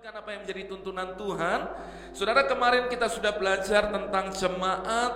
[0.00, 1.60] melanjutkan apa yang menjadi tuntunan Tuhan.
[2.16, 5.12] Saudara kemarin kita sudah belajar tentang jemaat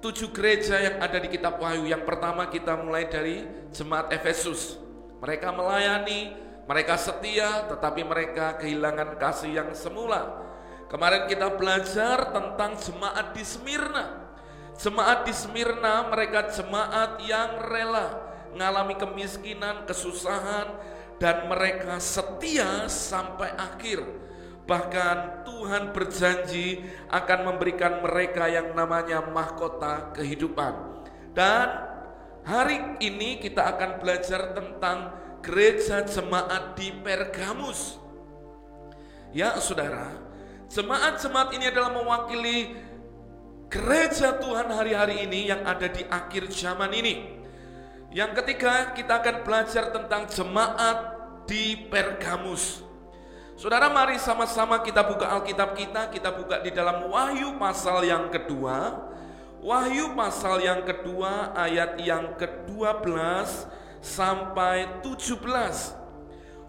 [0.00, 1.84] tujuh gereja yang ada di kitab Wahyu.
[1.84, 4.80] Yang pertama kita mulai dari jemaat Efesus.
[5.20, 6.32] Mereka melayani,
[6.64, 10.40] mereka setia, tetapi mereka kehilangan kasih yang semula.
[10.88, 14.24] Kemarin kita belajar tentang jemaat di Smyrna.
[14.80, 18.24] Jemaat di Smyrna mereka jemaat yang rela
[18.56, 24.02] mengalami kemiskinan, kesusahan, dan mereka setia sampai akhir.
[24.64, 26.80] Bahkan Tuhan berjanji
[27.12, 30.72] akan memberikan mereka yang namanya mahkota kehidupan.
[31.36, 31.68] Dan
[32.48, 35.12] hari ini kita akan belajar tentang
[35.44, 38.00] gereja jemaat di Pergamus.
[39.36, 40.16] Ya saudara,
[40.72, 42.72] jemaat-jemaat ini adalah mewakili
[43.68, 47.43] gereja Tuhan hari-hari ini yang ada di akhir zaman ini.
[48.14, 50.98] Yang ketiga, kita akan belajar tentang jemaat
[51.50, 52.78] di Pergamus.
[53.58, 59.10] Saudara, mari sama-sama kita buka Alkitab kita, kita buka di dalam Wahyu pasal yang kedua.
[59.58, 63.18] Wahyu pasal yang kedua ayat yang ke-12
[63.98, 65.98] sampai 17.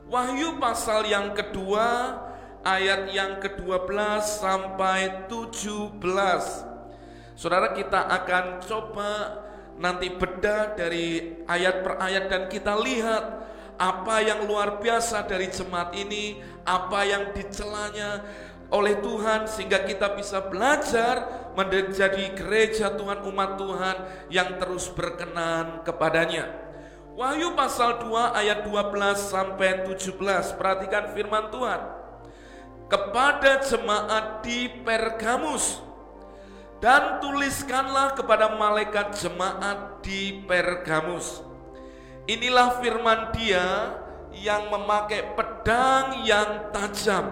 [0.09, 2.17] Wahyu pasal yang kedua
[2.66, 3.93] ayat yang ke-12
[4.25, 6.01] sampai 17.
[7.38, 9.44] Saudara kita akan coba
[9.75, 13.23] nanti bedah dari ayat per ayat dan kita lihat
[13.75, 18.23] apa yang luar biasa dari jemaat ini, apa yang dicelanya
[18.71, 23.95] oleh Tuhan sehingga kita bisa belajar menjadi gereja Tuhan umat Tuhan
[24.31, 26.65] yang terus berkenan kepadanya.
[27.15, 30.19] Wahyu pasal 2 ayat 12 sampai 17.
[30.59, 31.81] Perhatikan firman Tuhan.
[32.91, 35.84] Kepada jemaat di Pergamus
[36.83, 41.41] dan tuliskanlah kepada malaikat jemaat di Pergamus.
[42.25, 43.95] Inilah firman dia
[44.35, 47.31] yang memakai pedang yang tajam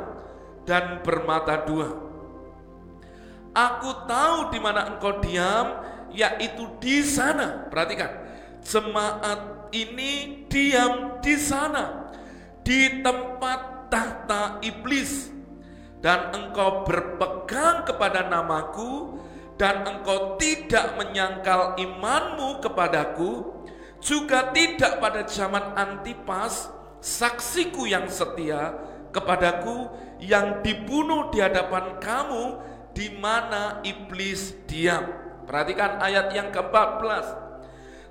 [0.64, 1.92] dan bermata dua.
[3.54, 7.70] Aku tahu di mana engkau diam, yaitu di sana.
[7.70, 8.10] Perhatikan,
[8.66, 12.10] jemaat ini diam di sana,
[12.66, 15.30] di tempat tahta iblis.
[16.02, 19.22] Dan engkau berpegang kepada namaku,
[19.58, 23.54] dan engkau tidak menyangkal imanmu kepadaku,
[24.04, 26.68] juga tidak pada zaman Antipas,
[27.00, 28.76] saksiku yang setia
[29.14, 29.88] kepadaku
[30.18, 32.60] yang dibunuh di hadapan kamu
[32.92, 35.06] di mana iblis diam.
[35.44, 37.44] Perhatikan ayat yang ke-14.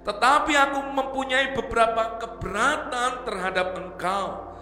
[0.03, 4.53] Tetapi aku mempunyai beberapa keberatan terhadap engkau.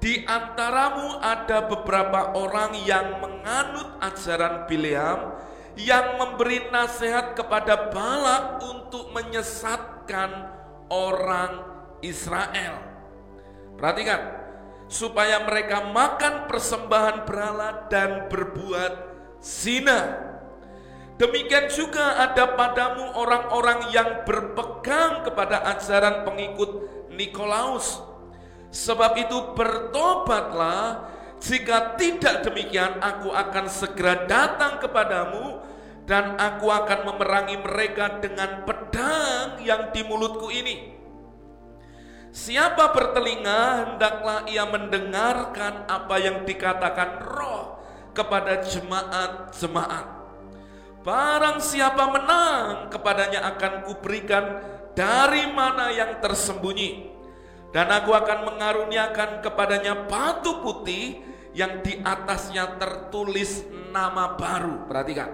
[0.00, 5.36] Di antaramu ada beberapa orang yang menganut ajaran Bileam,
[5.76, 10.48] yang memberi nasihat kepada Balak untuk menyesatkan
[10.88, 11.62] orang
[12.00, 12.80] Israel.
[13.76, 14.20] Perhatikan,
[14.88, 18.92] supaya mereka makan persembahan berhala dan berbuat
[19.44, 20.24] zina.
[21.16, 26.70] Demikian juga ada padamu orang-orang yang berpegang kepada ajaran pengikut
[27.16, 28.04] Nikolaus.
[28.68, 35.60] Sebab itu bertobatlah jika tidak demikian, aku akan segera datang kepadamu
[36.08, 40.96] dan aku akan memerangi mereka dengan pedang yang di mulutku ini.
[42.32, 47.80] Siapa bertelinga, hendaklah ia mendengarkan apa yang dikatakan roh
[48.12, 50.06] kepada jemaat-jemaat.
[51.00, 54.44] Barang siapa menang, kepadanya akan kuberikan
[54.92, 57.15] dari mana yang tersembunyi
[57.76, 61.20] dan aku akan mengaruniakan kepadanya batu putih
[61.52, 64.88] yang di atasnya tertulis nama baru.
[64.88, 65.28] Perhatikan.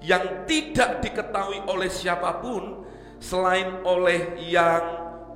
[0.00, 2.88] Yang tidak diketahui oleh siapa pun
[3.20, 4.80] selain oleh yang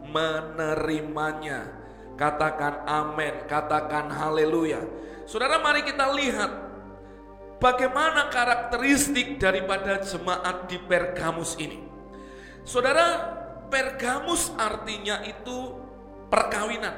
[0.08, 1.68] menerimanya.
[2.16, 4.88] Katakan amin, katakan haleluya.
[5.28, 6.48] Saudara mari kita lihat
[7.60, 11.84] bagaimana karakteristik daripada jemaat di Pergamus ini.
[12.64, 13.36] Saudara,
[13.68, 15.81] Pergamus artinya itu
[16.32, 16.96] perkawinan,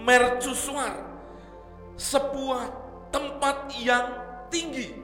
[0.00, 0.96] mercusuar,
[2.00, 2.72] sebuah
[3.12, 4.06] tempat yang
[4.48, 4.96] tinggi.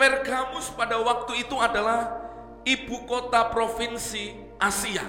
[0.00, 2.24] Pergamus pada waktu itu adalah
[2.64, 5.04] ibu kota provinsi Asia.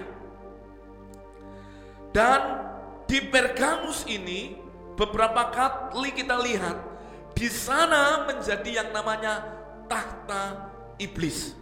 [2.12, 2.68] Dan
[3.08, 4.60] di Pergamus ini
[5.00, 6.76] beberapa kali kita lihat
[7.32, 9.48] di sana menjadi yang namanya
[9.88, 11.56] tahta iblis.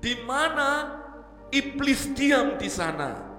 [0.00, 0.96] Di mana
[1.52, 3.33] iblis diam di sana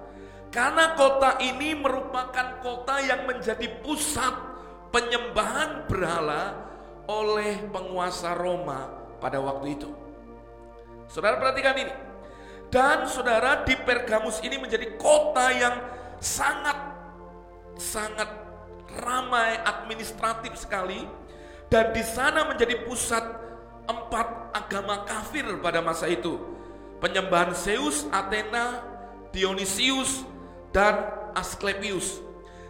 [0.55, 4.31] karena kota ini merupakan kota yang menjadi pusat
[4.87, 6.55] penyembahan berhala
[7.11, 8.87] oleh penguasa Roma
[9.19, 9.91] pada waktu itu.
[11.11, 11.91] Saudara perhatikan ini.
[12.71, 15.75] Dan saudara di Pergamus ini menjadi kota yang
[16.23, 16.75] sangat
[17.75, 18.31] sangat
[19.03, 21.03] ramai administratif sekali
[21.67, 23.21] dan di sana menjadi pusat
[23.91, 26.39] empat agama kafir pada masa itu.
[27.03, 28.81] Penyembahan Zeus, Athena,
[29.35, 30.23] Dionysius,
[30.75, 32.19] dan Asklepius.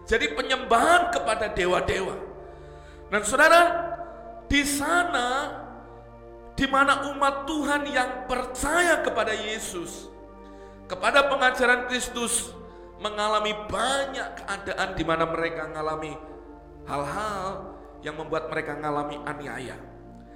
[0.05, 2.13] Jadi penyembahan kepada dewa-dewa.
[3.09, 3.61] Dan saudara,
[4.45, 5.57] di sana
[6.53, 10.05] di mana umat Tuhan yang percaya kepada Yesus,
[10.85, 12.53] kepada pengajaran Kristus,
[13.01, 16.13] mengalami banyak keadaan di mana mereka mengalami
[16.85, 17.73] hal-hal
[18.05, 19.75] yang membuat mereka mengalami aniaya.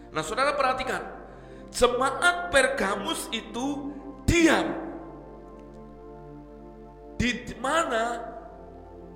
[0.10, 1.06] Nah, saudara perhatikan,
[1.70, 3.94] jemaat Pergamus itu
[4.26, 4.89] diam.
[7.20, 8.24] Di mana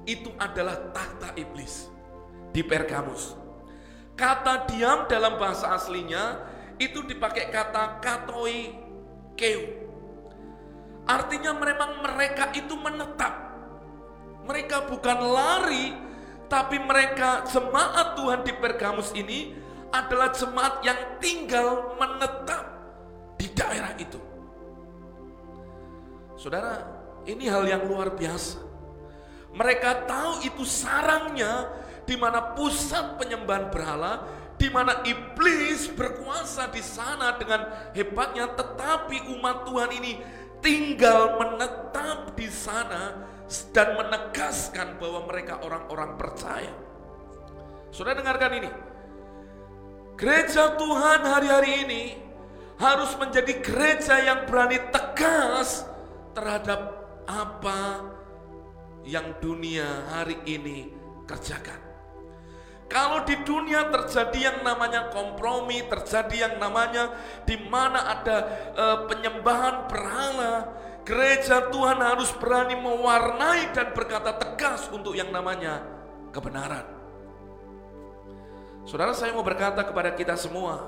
[0.03, 1.88] itu adalah tahta iblis
[2.51, 3.39] di Pergamus.
[4.19, 6.44] Kata diam dalam bahasa aslinya
[6.77, 8.75] itu dipakai kata katoi
[9.39, 9.88] keu.
[11.07, 13.55] Artinya memang mereka itu menetap.
[14.44, 15.95] Mereka bukan lari,
[16.51, 19.56] tapi mereka jemaat Tuhan di Pergamus ini
[19.89, 22.63] adalah jemaat yang tinggal menetap
[23.39, 24.19] di daerah itu.
[26.38, 26.93] Saudara,
[27.27, 28.59] ini hal yang luar biasa.
[29.53, 31.69] Mereka tahu itu sarangnya
[32.03, 34.25] di mana pusat penyembahan berhala,
[34.57, 40.13] di mana iblis berkuasa di sana dengan hebatnya, tetapi umat Tuhan ini
[40.63, 43.29] tinggal menetap di sana
[43.75, 46.73] dan menegaskan bahwa mereka orang-orang percaya.
[47.93, 48.71] Sudah dengarkan ini.
[50.17, 52.03] Gereja Tuhan hari-hari ini
[52.81, 55.85] harus menjadi gereja yang berani tegas
[56.33, 58.03] terhadap apa
[59.03, 60.91] yang dunia hari ini
[61.27, 61.79] kerjakan.
[62.91, 67.09] Kalau di dunia terjadi yang namanya kompromi, terjadi yang namanya
[67.47, 68.37] di mana ada
[68.75, 70.69] e, penyembahan berhala,
[71.01, 75.81] gereja Tuhan harus berani mewarnai dan berkata tegas untuk yang namanya
[76.29, 76.85] kebenaran.
[78.85, 80.85] Saudara saya mau berkata kepada kita semua,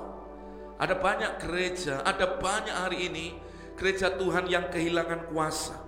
[0.78, 3.26] ada banyak gereja, ada banyak hari ini
[3.74, 5.85] gereja Tuhan yang kehilangan kuasa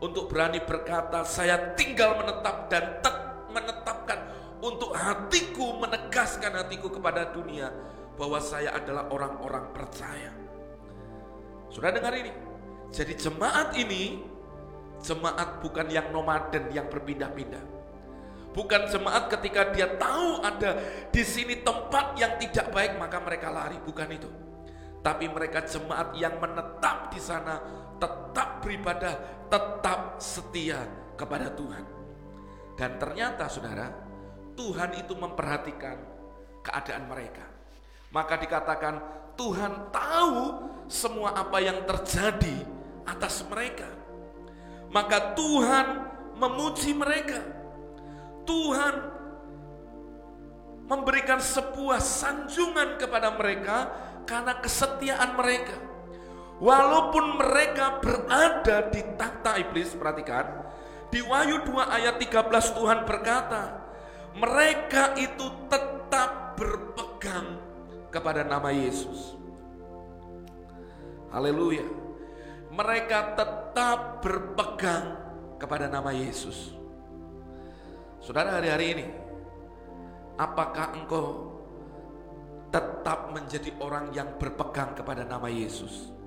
[0.00, 3.16] untuk berani berkata saya tinggal menetap dan tek
[3.52, 4.20] menetapkan
[4.60, 7.72] untuk hatiku menegaskan hatiku kepada dunia
[8.16, 10.32] bahwa saya adalah orang-orang percaya.
[11.72, 12.32] Sudah dengar ini?
[12.90, 14.20] Jadi jemaat ini
[15.00, 17.64] jemaat bukan yang nomaden yang berpindah-pindah.
[18.50, 20.74] Bukan jemaat ketika dia tahu ada
[21.14, 24.26] di sini tempat yang tidak baik maka mereka lari, bukan itu.
[25.00, 27.62] Tapi mereka jemaat yang menetap di sana,
[28.00, 29.14] tetap beribadah,
[29.52, 31.84] tetap setia kepada Tuhan.
[32.74, 33.92] Dan ternyata saudara,
[34.56, 36.00] Tuhan itu memperhatikan
[36.64, 37.44] keadaan mereka.
[38.10, 38.94] Maka dikatakan
[39.36, 40.40] Tuhan tahu
[40.88, 42.64] semua apa yang terjadi
[43.04, 43.86] atas mereka.
[44.90, 45.86] Maka Tuhan
[46.34, 47.60] memuji mereka
[48.50, 48.94] Tuhan
[50.90, 53.76] memberikan sebuah sanjungan kepada mereka
[54.26, 55.78] karena kesetiaan mereka.
[56.60, 60.60] Walaupun mereka berada di takhta iblis, perhatikan,
[61.08, 63.80] di Wahyu 2 ayat 13 Tuhan berkata,
[64.36, 67.56] mereka itu tetap berpegang
[68.12, 69.40] kepada nama Yesus.
[71.32, 71.88] Haleluya.
[72.70, 75.16] Mereka tetap berpegang
[75.56, 76.76] kepada nama Yesus.
[78.20, 79.06] Saudara hari-hari ini,
[80.36, 81.56] apakah engkau
[82.68, 86.19] tetap menjadi orang yang berpegang kepada nama Yesus?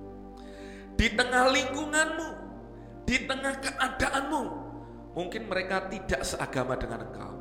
[0.94, 2.28] Di tengah lingkunganmu,
[3.04, 4.42] di tengah keadaanmu,
[5.14, 7.32] mungkin mereka tidak seagama dengan engkau.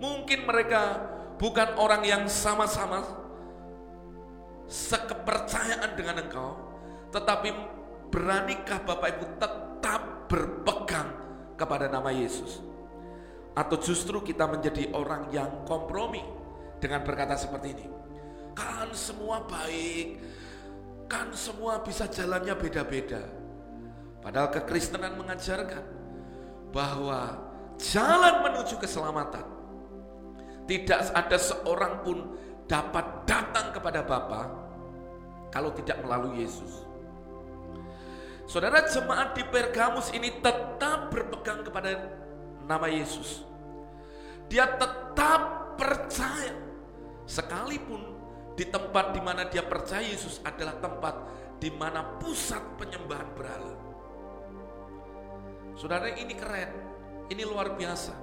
[0.00, 1.00] Mungkin mereka
[1.38, 3.04] bukan orang yang sama-sama
[4.68, 6.56] sekepercayaan dengan engkau,
[7.12, 7.52] tetapi
[8.08, 11.08] beranikah Bapak Ibu tetap berpegang
[11.54, 12.64] kepada nama Yesus?
[13.54, 16.24] Atau justru kita menjadi orang yang kompromi
[16.82, 17.86] dengan berkata seperti ini.
[18.54, 20.18] Kan semua baik,
[21.10, 23.22] kan semua bisa jalannya beda-beda.
[24.24, 25.84] Padahal kekristenan mengajarkan
[26.72, 27.38] bahwa
[27.76, 29.44] jalan menuju keselamatan
[30.64, 32.18] tidak ada seorang pun
[32.64, 34.48] dapat datang kepada Bapa
[35.52, 36.88] kalau tidak melalui Yesus.
[38.48, 41.96] Saudara jemaat di Pergamus ini tetap berpegang kepada
[42.64, 43.44] nama Yesus.
[44.48, 46.52] Dia tetap percaya
[47.24, 48.04] sekalipun
[48.54, 51.14] di tempat di mana dia percaya Yesus adalah tempat
[51.58, 53.74] di mana pusat penyembahan berhala.
[55.74, 56.70] Saudara ini keren,
[57.30, 58.14] ini luar biasa.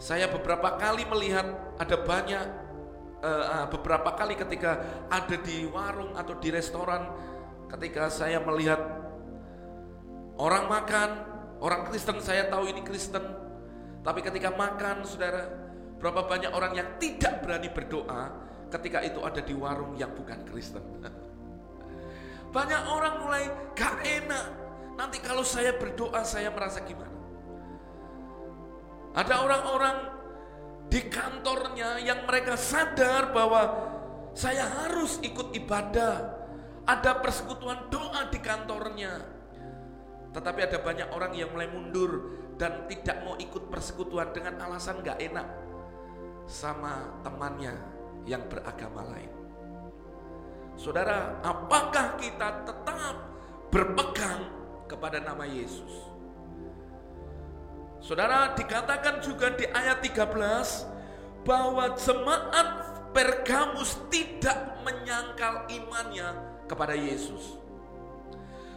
[0.00, 2.44] Saya beberapa kali melihat ada banyak
[3.20, 4.80] uh, beberapa kali ketika
[5.12, 7.04] ada di warung atau di restoran
[7.68, 8.80] ketika saya melihat
[10.40, 13.20] orang makan Orang Kristen saya tahu ini Kristen.
[14.00, 15.44] Tapi ketika makan, saudara,
[16.00, 18.32] berapa banyak orang yang tidak berani berdoa
[18.72, 20.80] ketika itu ada di warung yang bukan Kristen.
[22.56, 23.44] Banyak orang mulai
[23.78, 24.46] gak enak.
[24.98, 27.14] Nanti kalau saya berdoa, saya merasa gimana?
[29.14, 29.96] Ada orang-orang
[30.90, 33.70] di kantornya yang mereka sadar bahwa
[34.34, 36.42] saya harus ikut ibadah.
[36.90, 39.14] Ada persekutuan doa di kantornya.
[40.34, 45.22] Tetapi ada banyak orang yang mulai mundur dan tidak mau ikut persekutuan dengan alasan gak
[45.22, 45.69] enak
[46.50, 47.78] sama temannya
[48.26, 49.30] yang beragama lain.
[50.74, 53.14] Saudara, apakah kita tetap
[53.70, 54.50] berpegang
[54.90, 56.10] kepada nama Yesus?
[58.02, 62.68] Saudara, dikatakan juga di ayat 13 bahwa jemaat
[63.10, 66.30] Pergamus tidak menyangkal imannya
[66.70, 67.58] kepada Yesus.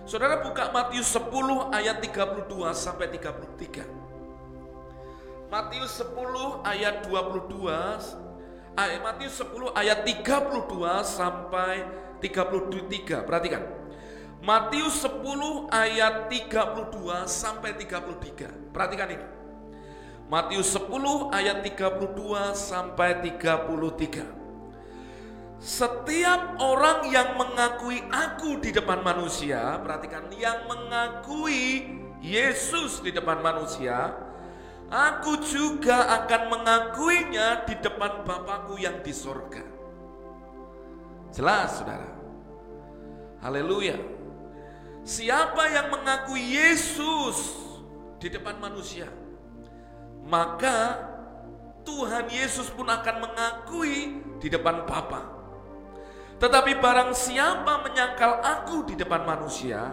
[0.09, 4.02] Saudara buka Matius 10 ayat 32 sampai 33.
[5.53, 7.69] Matius 10 ayat 22
[8.73, 10.65] ayat Matius 10 ayat 32
[11.05, 11.85] sampai
[12.17, 13.21] 33.
[13.21, 13.61] Perhatikan.
[14.41, 18.49] Matius 10 ayat 32 sampai 33.
[18.73, 19.25] Perhatikan ini.
[20.25, 20.89] Matius 10
[21.29, 24.25] ayat 32 sampai 33.
[25.61, 31.93] Setiap orang yang mengakui aku di depan manusia, perhatikan yang mengakui
[32.25, 34.22] Yesus di depan manusia,
[34.93, 39.65] Aku juga akan mengakuinya di depan Bapakku yang di sorga.
[41.33, 42.13] Jelas saudara.
[43.41, 43.97] Haleluya.
[45.01, 47.57] Siapa yang mengakui Yesus
[48.21, 49.09] di depan manusia,
[50.29, 51.09] maka
[51.81, 55.25] Tuhan Yesus pun akan mengakui di depan Bapa.
[56.37, 59.89] Tetapi barang siapa menyangkal aku di depan manusia,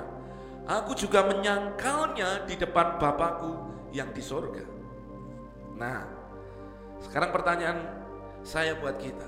[0.69, 3.57] aku juga menyangkalnya di depan Bapakku
[3.97, 4.70] yang di sorga.
[5.81, 6.05] Nah,
[7.01, 7.79] sekarang pertanyaan
[8.45, 9.25] saya buat kita.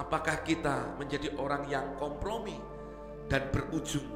[0.00, 2.56] Apakah kita menjadi orang yang kompromi
[3.28, 4.08] dan berujung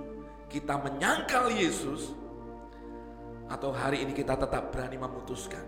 [0.49, 2.16] kita menyangkal Yesus
[3.52, 5.61] atau hari ini kita tetap berani memutuskan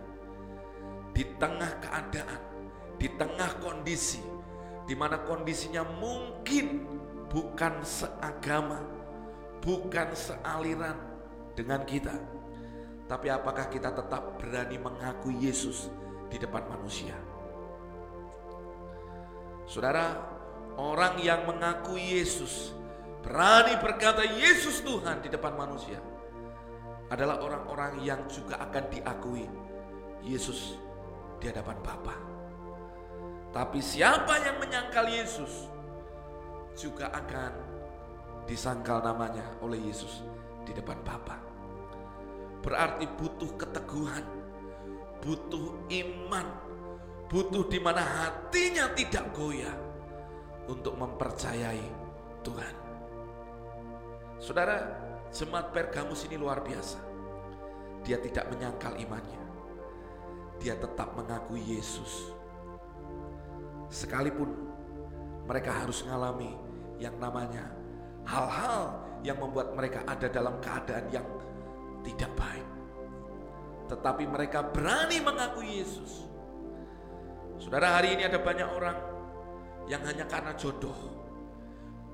[1.13, 2.41] di tengah keadaan,
[2.97, 4.25] di tengah kondisi
[4.89, 6.89] di mana kondisinya mungkin
[7.29, 8.81] bukan seagama,
[9.61, 10.97] bukan sealiran
[11.53, 12.36] dengan kita
[13.07, 15.87] tapi apakah kita tetap berani mengakui Yesus
[16.27, 17.15] di depan manusia?
[19.71, 20.19] Saudara,
[20.75, 22.75] orang yang mengakui Yesus,
[23.23, 26.03] berani berkata Yesus Tuhan di depan manusia,
[27.07, 29.47] adalah orang-orang yang juga akan diakui
[30.27, 30.75] Yesus
[31.39, 32.19] di hadapan Bapa.
[33.55, 35.71] Tapi siapa yang menyangkal Yesus
[36.75, 37.55] juga akan
[38.51, 40.27] disangkal namanya oleh Yesus
[40.67, 41.46] di depan Bapa
[42.67, 44.27] berarti butuh keteguhan,
[45.23, 46.47] butuh iman,
[47.31, 49.79] butuh di mana hatinya tidak goyah
[50.67, 51.87] untuk mempercayai
[52.43, 52.75] Tuhan.
[54.43, 54.83] Saudara,
[55.31, 56.99] jemaat Pergamus ini luar biasa.
[58.03, 59.43] Dia tidak menyangkal imannya.
[60.59, 62.35] Dia tetap mengakui Yesus.
[63.87, 64.51] Sekalipun
[65.47, 66.51] mereka harus mengalami
[66.99, 67.71] yang namanya
[68.27, 71.27] hal-hal yang membuat mereka ada dalam keadaan yang
[72.07, 72.69] tidak baik.
[73.91, 76.27] Tetapi mereka berani mengaku Yesus.
[77.59, 78.99] Saudara hari ini ada banyak orang
[79.91, 80.95] yang hanya karena jodoh.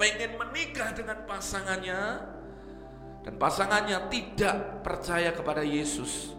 [0.01, 2.01] Pengen menikah dengan pasangannya.
[3.23, 6.35] Dan pasangannya tidak percaya kepada Yesus.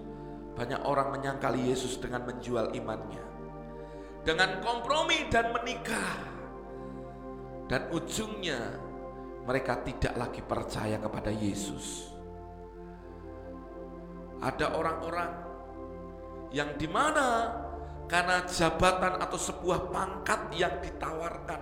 [0.54, 3.24] Banyak orang menyangkali Yesus dengan menjual imannya.
[4.28, 6.20] Dengan kompromi dan menikah.
[7.72, 8.60] Dan ujungnya
[9.48, 12.13] mereka tidak lagi percaya kepada Yesus.
[14.44, 15.32] Ada orang-orang
[16.52, 17.48] yang di mana
[18.12, 21.62] karena jabatan atau sebuah pangkat yang ditawarkan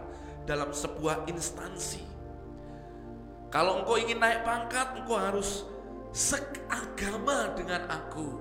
[0.49, 2.01] dalam sebuah instansi.
[3.53, 5.67] Kalau engkau ingin naik pangkat, engkau harus
[6.11, 8.39] seagama dengan aku.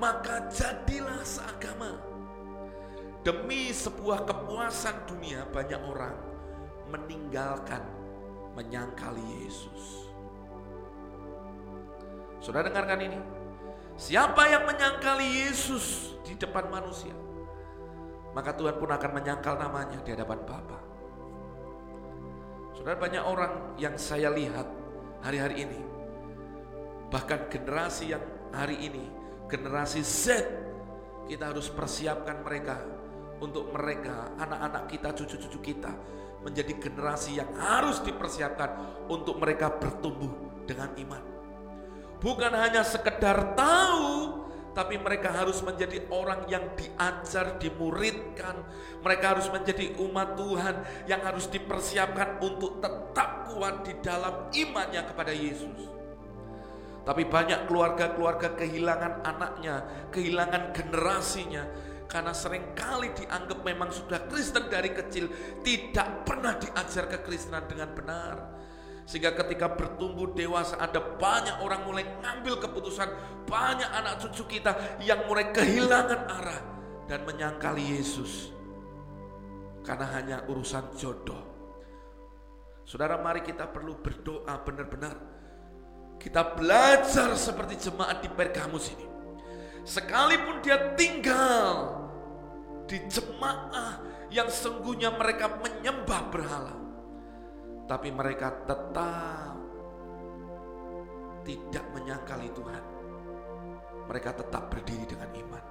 [0.00, 1.98] Maka jadilah seagama.
[3.22, 6.18] Demi sebuah kepuasan dunia, banyak orang
[6.92, 7.82] meninggalkan
[8.54, 10.13] menyangkali Yesus.
[12.44, 13.16] Saudara dengarkan ini.
[13.96, 17.16] Siapa yang menyangkali Yesus di depan manusia,
[18.36, 20.78] maka Tuhan pun akan menyangkal namanya di hadapan Bapa.
[22.76, 24.68] Saudara banyak orang yang saya lihat
[25.24, 25.80] hari-hari ini,
[27.08, 28.20] bahkan generasi yang
[28.52, 29.08] hari ini,
[29.48, 30.44] generasi Z,
[31.30, 32.76] kita harus persiapkan mereka
[33.40, 35.96] untuk mereka, anak-anak kita, cucu-cucu kita,
[36.44, 41.33] menjadi generasi yang harus dipersiapkan untuk mereka bertumbuh dengan iman
[42.24, 44.40] bukan hanya sekedar tahu,
[44.72, 48.64] tapi mereka harus menjadi orang yang diajar, dimuridkan.
[49.04, 55.30] Mereka harus menjadi umat Tuhan yang harus dipersiapkan untuk tetap kuat di dalam imannya kepada
[55.36, 55.92] Yesus.
[57.04, 61.68] Tapi banyak keluarga-keluarga kehilangan anaknya, kehilangan generasinya,
[62.08, 65.28] karena sering kali dianggap memang sudah Kristen dari kecil,
[65.60, 68.53] tidak pernah diajar kekristenan dengan benar.
[69.04, 73.08] Sehingga ketika bertumbuh dewasa ada banyak orang mulai ngambil keputusan.
[73.44, 76.60] Banyak anak cucu kita yang mulai kehilangan arah
[77.04, 78.48] dan menyangkali Yesus.
[79.84, 81.52] Karena hanya urusan jodoh.
[82.88, 85.16] Saudara mari kita perlu berdoa benar-benar.
[86.16, 89.04] Kita belajar seperti jemaat di Pergamus ini.
[89.84, 92.00] Sekalipun dia tinggal
[92.88, 94.00] di jemaah
[94.32, 96.83] yang sungguhnya mereka menyembah berhala
[97.94, 99.54] tapi mereka tetap
[101.46, 102.84] tidak menyangkali Tuhan.
[104.10, 105.64] Mereka tetap berdiri dengan iman.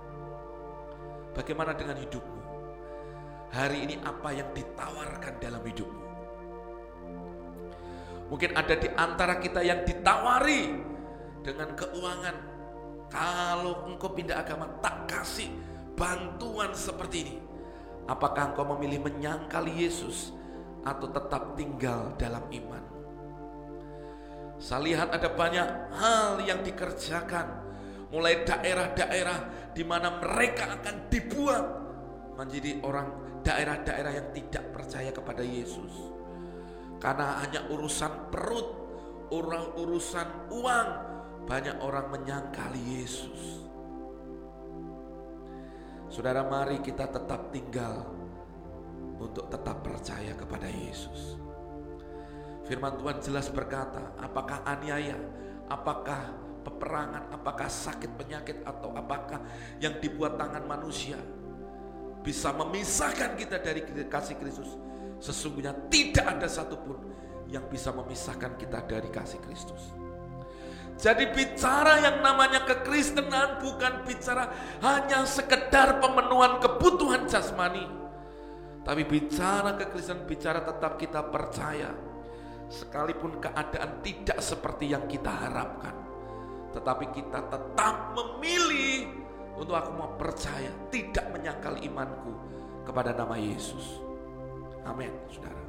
[1.35, 2.41] Bagaimana dengan hidupmu?
[3.51, 6.05] Hari ini apa yang ditawarkan dalam hidupmu?
[8.31, 10.79] Mungkin ada di antara kita yang ditawari
[11.43, 12.37] dengan keuangan.
[13.11, 15.51] Kalau engkau pindah agama tak kasih
[15.99, 17.35] bantuan seperti ini.
[18.07, 20.31] Apakah engkau memilih menyangkali Yesus
[20.83, 22.83] atau tetap tinggal dalam iman.
[24.59, 27.47] Saya lihat ada banyak hal yang dikerjakan,
[28.11, 31.65] mulai daerah-daerah di mana mereka akan dibuat
[32.37, 35.91] menjadi orang daerah-daerah yang tidak percaya kepada Yesus.
[37.03, 38.67] Karena hanya urusan perut,
[39.35, 40.89] orang urusan uang,
[41.43, 43.67] banyak orang menyangkali Yesus.
[46.07, 48.22] Saudara, mari kita tetap tinggal
[49.19, 51.37] untuk tetap percaya kepada Yesus.
[52.63, 55.19] Firman Tuhan jelas berkata, apakah aniaya,
[55.67, 56.31] apakah
[56.63, 59.43] peperangan, apakah sakit penyakit atau apakah
[59.83, 61.19] yang dibuat tangan manusia
[62.23, 64.79] bisa memisahkan kita dari kasih Kristus.
[65.19, 66.95] Sesungguhnya tidak ada satupun
[67.51, 69.91] yang bisa memisahkan kita dari kasih Kristus.
[70.95, 78.02] Jadi bicara yang namanya kekristenan bukan bicara hanya sekedar pemenuhan kebutuhan jasmani
[78.83, 81.95] tapi bicara kekristenan, bicara tetap kita percaya.
[82.67, 85.95] Sekalipun keadaan tidak seperti yang kita harapkan.
[86.75, 89.07] Tetapi kita tetap memilih
[89.55, 90.67] untuk aku mau percaya.
[90.91, 92.35] Tidak menyangkal imanku
[92.83, 94.03] kepada nama Yesus.
[94.83, 95.63] Amin, saudara.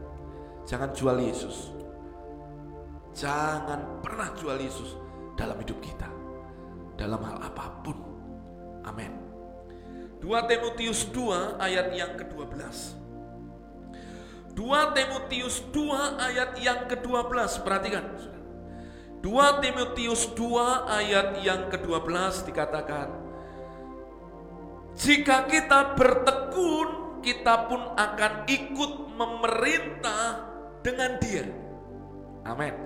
[0.67, 1.71] Jangan jual Yesus.
[3.15, 4.99] Jangan pernah jual Yesus
[5.39, 6.11] dalam hidup kita.
[6.99, 7.95] Dalam hal apa pun.
[8.83, 9.13] Amin.
[10.19, 13.04] 2 Timotius 2 ayat yang ke-12.
[14.55, 18.07] 2 Timotius 2 ayat yang ke-12 perhatikan.
[19.19, 23.09] 2 Timotius 2 ayat yang ke-12 dikatakan
[24.95, 30.45] Jika kita bertekun kita pun akan ikut memerintah
[30.85, 31.49] dengan dia.
[32.47, 32.77] Amin.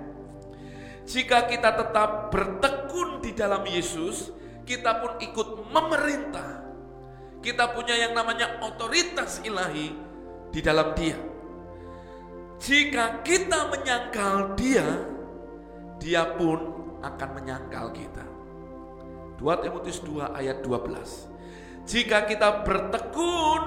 [1.05, 4.31] Jika kita tetap bertekun di dalam Yesus
[4.65, 6.65] kita pun ikut memerintah.
[7.43, 9.93] Kita punya yang namanya otoritas ilahi
[10.49, 11.19] di dalam dia
[12.59, 14.83] jika kita menyangkal dia,
[15.95, 16.59] dia pun
[16.99, 18.27] akan menyangkal kita.
[19.39, 21.87] 2 Timotius 2 ayat 12.
[21.87, 23.61] Jika kita bertekun,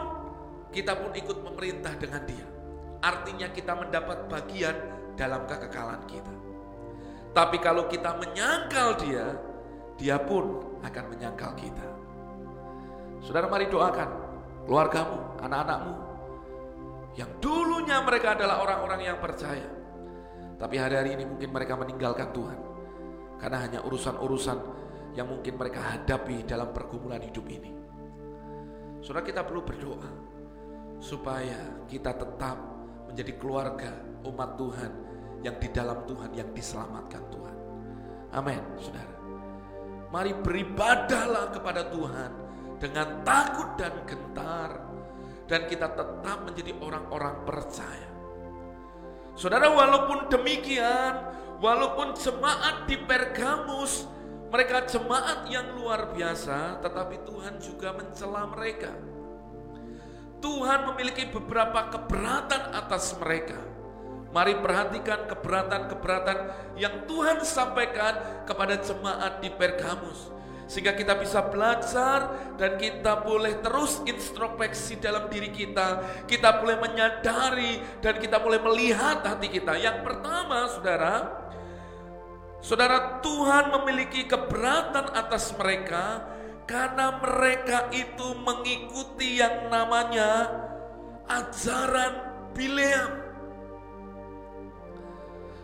[0.69, 2.47] kita pun ikut memerintah dengan dia.
[3.01, 4.77] Artinya kita mendapat bagian
[5.17, 6.35] dalam kekekalan kita.
[7.33, 9.41] Tapi kalau kita menyangkal dia,
[9.97, 11.87] dia pun akan menyangkal kita.
[13.25, 14.11] Saudara mari doakan
[14.69, 15.95] keluargamu, anak-anakmu,
[17.19, 19.69] yang dulunya mereka adalah orang-orang yang percaya.
[20.57, 22.59] Tapi hari-hari ini mungkin mereka meninggalkan Tuhan.
[23.37, 24.59] Karena hanya urusan-urusan
[25.19, 27.71] yang mungkin mereka hadapi dalam pergumulan hidup ini.
[29.03, 30.11] Saudara kita perlu berdoa
[31.03, 32.57] supaya kita tetap
[33.11, 33.91] menjadi keluarga
[34.23, 34.93] umat Tuhan
[35.43, 37.57] yang di dalam Tuhan yang diselamatkan Tuhan.
[38.33, 39.15] Amin, saudara.
[40.15, 42.31] Mari beribadahlah kepada Tuhan
[42.79, 44.82] dengan takut dan gentar
[45.53, 48.09] dan kita tetap menjadi orang-orang percaya.
[49.37, 51.29] Saudara, walaupun demikian,
[51.61, 54.09] walaupun jemaat di Pergamus
[54.49, 58.93] mereka jemaat yang luar biasa, tetapi Tuhan juga mencela mereka.
[60.41, 63.57] Tuhan memiliki beberapa keberatan atas mereka.
[64.33, 66.39] Mari perhatikan keberatan-keberatan
[66.81, 70.33] yang Tuhan sampaikan kepada jemaat di Pergamus.
[70.71, 76.01] Sehingga kita bisa belajar dan kita boleh terus introspeksi dalam diri kita.
[76.25, 79.77] Kita boleh menyadari dan kita boleh melihat hati kita.
[79.77, 81.15] Yang pertama, saudara,
[82.63, 86.25] saudara Tuhan memiliki keberatan atas mereka
[86.65, 90.49] karena mereka itu mengikuti yang namanya
[91.29, 93.11] ajaran Bileam.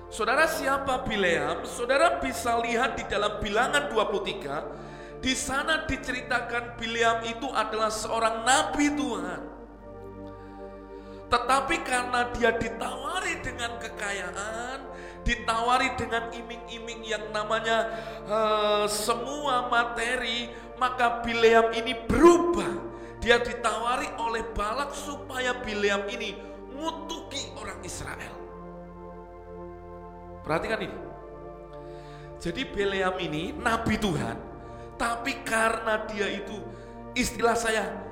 [0.08, 1.68] Saudara siapa Bileam?
[1.68, 4.88] Saudara bisa lihat di dalam bilangan 23.
[5.18, 9.42] Di sana diceritakan Bileam itu adalah seorang nabi Tuhan.
[11.28, 14.78] Tetapi karena dia ditawari dengan kekayaan,
[15.28, 17.92] ditawari dengan iming-iming yang namanya
[18.24, 20.48] uh, semua materi,
[20.81, 22.88] maka Bileam ini berubah.
[23.18, 26.38] Dia ditawari oleh Balak supaya Bileam ini
[26.72, 28.35] ngutuki orang Israel.
[30.46, 30.98] Perhatikan ini.
[32.38, 34.38] Jadi Bileam ini nabi Tuhan,
[34.98, 36.58] tapi karena dia itu
[37.14, 38.08] istilah saya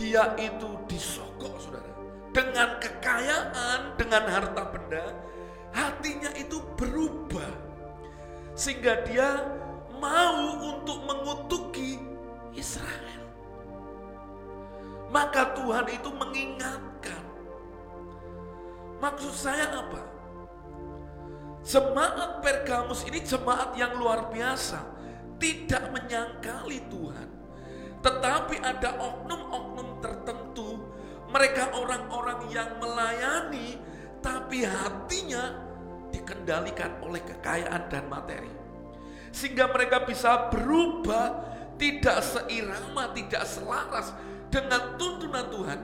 [0.00, 1.92] dia itu disogok Saudara.
[2.32, 5.12] Dengan kekayaan, dengan harta benda,
[5.76, 7.52] hatinya itu berubah.
[8.56, 9.44] Sehingga dia
[10.00, 12.00] mau untuk mengutuki
[12.56, 13.20] Israel.
[15.12, 17.24] Maka Tuhan itu mengingatkan.
[19.02, 20.00] Maksud saya apa?
[21.60, 24.80] Jemaat Pergamus ini jemaat yang luar biasa,
[25.40, 27.28] tidak menyangkali Tuhan.
[28.00, 30.84] Tetapi ada oknum-oknum tertentu,
[31.32, 33.80] mereka orang-orang yang melayani
[34.20, 35.56] tapi hatinya
[36.12, 38.52] dikendalikan oleh kekayaan dan materi.
[39.32, 41.48] Sehingga mereka bisa berubah
[41.80, 44.12] tidak seirama, tidak selaras
[44.52, 45.80] dengan tuntunan Tuhan.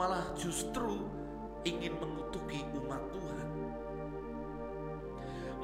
[0.00, 1.04] Malah justru
[1.68, 3.13] ingin mengutuki umat.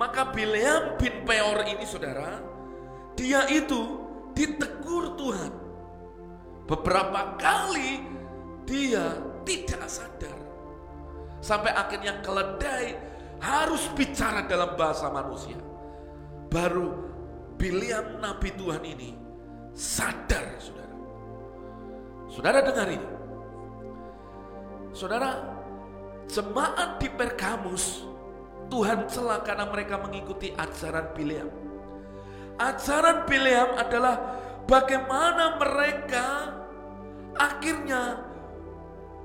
[0.00, 2.40] Maka Bileam bin Peor ini saudara,
[3.12, 4.00] dia itu
[4.32, 5.52] ditegur Tuhan.
[6.64, 8.00] Beberapa kali
[8.64, 10.38] dia tidak sadar
[11.40, 12.96] Sampai akhirnya keledai
[13.40, 15.56] harus bicara dalam bahasa manusia.
[16.52, 17.08] Baru
[17.56, 19.16] Biliam Nabi Tuhan ini
[19.72, 20.96] sadar saudara.
[22.28, 23.08] Saudara dengar ini.
[24.92, 25.30] Saudara,
[26.28, 28.09] jemaat di Pergamus
[28.70, 31.50] Tuhan celah karena mereka mengikuti ajaran Biliam.
[32.56, 34.38] Ajaran Biliam adalah
[34.70, 36.54] bagaimana mereka
[37.34, 38.22] akhirnya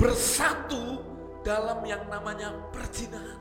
[0.02, 1.00] bersatu
[1.46, 3.40] dalam yang namanya perzinahan.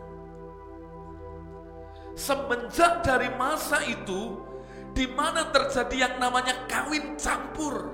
[2.15, 4.39] Semenjak dari masa itu,
[4.95, 7.91] di mana terjadi yang namanya kawin campur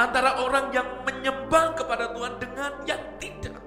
[0.00, 3.59] antara orang yang menyembah kepada Tuhan dengan yang tidak.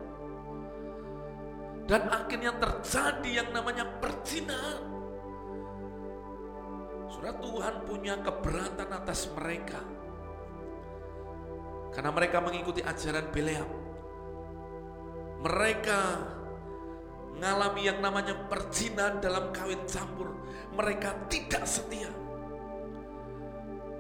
[1.84, 4.84] Dan akhirnya terjadi yang namanya perzinahan.
[7.12, 9.84] Sudah Tuhan punya keberatan atas mereka.
[11.93, 13.84] Karena mereka mengikuti ajaran Beleam
[15.43, 16.24] mereka
[17.36, 20.32] mengalami yang namanya perjinan dalam kawin campur.
[20.74, 22.08] Mereka tidak setia.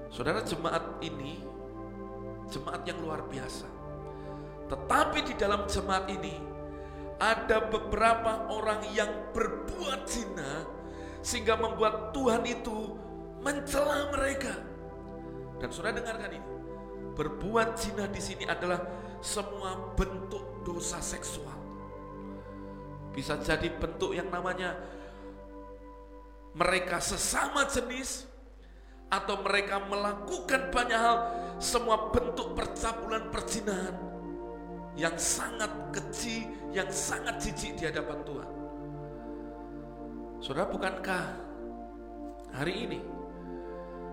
[0.07, 1.43] Saudara jemaat ini
[2.47, 3.67] jemaat yang luar biasa.
[4.71, 6.39] Tetapi di dalam jemaat ini
[7.21, 10.65] ada beberapa orang yang berbuat zina
[11.23, 12.97] sehingga membuat Tuhan itu
[13.43, 14.53] mencela mereka.
[15.59, 16.49] Dan saudara dengarkan ini.
[17.13, 18.81] Berbuat zina di sini adalah
[19.21, 21.55] semua bentuk dosa seksual.
[23.13, 24.73] Bisa jadi bentuk yang namanya
[26.57, 28.25] mereka sesama jenis
[29.13, 31.17] atau mereka melakukan banyak hal
[31.61, 34.12] semua bentuk percabulan perzinahan
[34.93, 38.49] yang sangat kecil, yang sangat jijik di hadapan Tuhan.
[40.43, 41.23] Saudara, bukankah
[42.53, 42.99] hari ini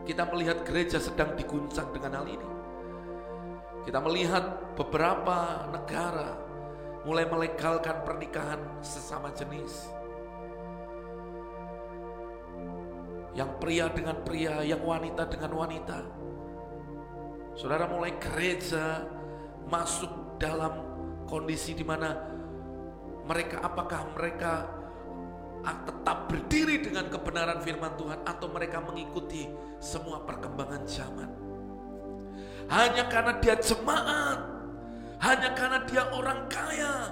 [0.08, 2.48] kita melihat gereja sedang diguncang dengan hal ini?
[3.84, 6.36] Kita melihat beberapa negara
[7.04, 9.88] mulai melegalkan pernikahan sesama jenis.
[13.32, 15.98] Yang pria dengan pria, yang wanita dengan wanita.
[17.56, 19.06] Saudara mulai gereja
[19.70, 20.72] masuk dalam
[21.28, 22.16] kondisi di mana
[23.28, 24.52] mereka apakah mereka
[25.60, 29.44] tetap berdiri dengan kebenaran firman Tuhan atau mereka mengikuti
[29.76, 31.50] semua perkembangan zaman
[32.70, 34.38] hanya karena dia jemaat,
[35.18, 37.10] hanya karena dia orang kaya,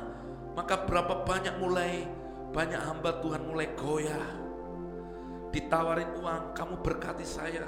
[0.55, 2.07] maka berapa banyak mulai
[2.55, 4.29] banyak hamba Tuhan mulai goyah.
[5.51, 7.67] Ditawarin uang, kamu berkati saya.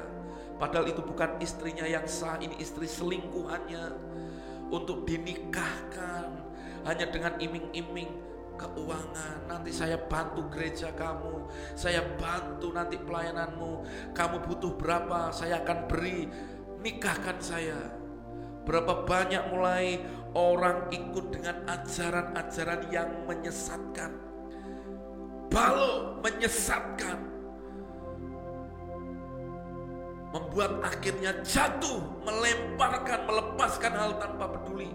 [0.54, 3.84] Padahal itu bukan istrinya yang sah, ini istri selingkuhannya.
[4.70, 6.30] Untuk dinikahkan
[6.86, 8.10] hanya dengan iming-iming
[8.60, 9.48] keuangan.
[9.48, 13.72] Nanti saya bantu gereja kamu, saya bantu nanti pelayananmu.
[14.12, 16.28] Kamu butuh berapa, saya akan beri
[16.84, 17.78] nikahkan saya.
[18.68, 20.04] Berapa banyak mulai
[20.36, 24.12] orang ikut dengan ajaran-ajaran yang menyesatkan.
[25.50, 27.29] Balo menyesatkan.
[30.30, 34.94] Membuat akhirnya jatuh, melemparkan, melepaskan hal tanpa peduli.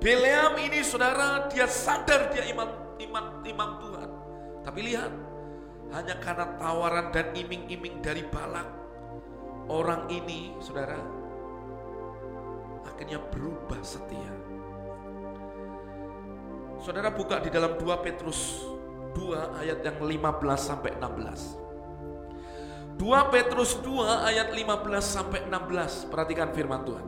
[0.00, 2.68] Beleam ini saudara, dia sadar dia imam,
[3.00, 4.10] imam, imam Tuhan.
[4.64, 5.12] Tapi lihat,
[5.92, 8.68] hanya karena tawaran dan iming-iming dari Balak,
[9.68, 11.00] orang ini saudara,
[12.84, 14.32] akhirnya berubah setia.
[16.80, 18.64] Saudara buka di dalam 2 Petrus
[19.12, 21.69] 2 ayat yang 15 sampai 16.
[23.00, 26.12] 2 Petrus 2 ayat 15 sampai 16.
[26.12, 27.06] Perhatikan firman Tuhan.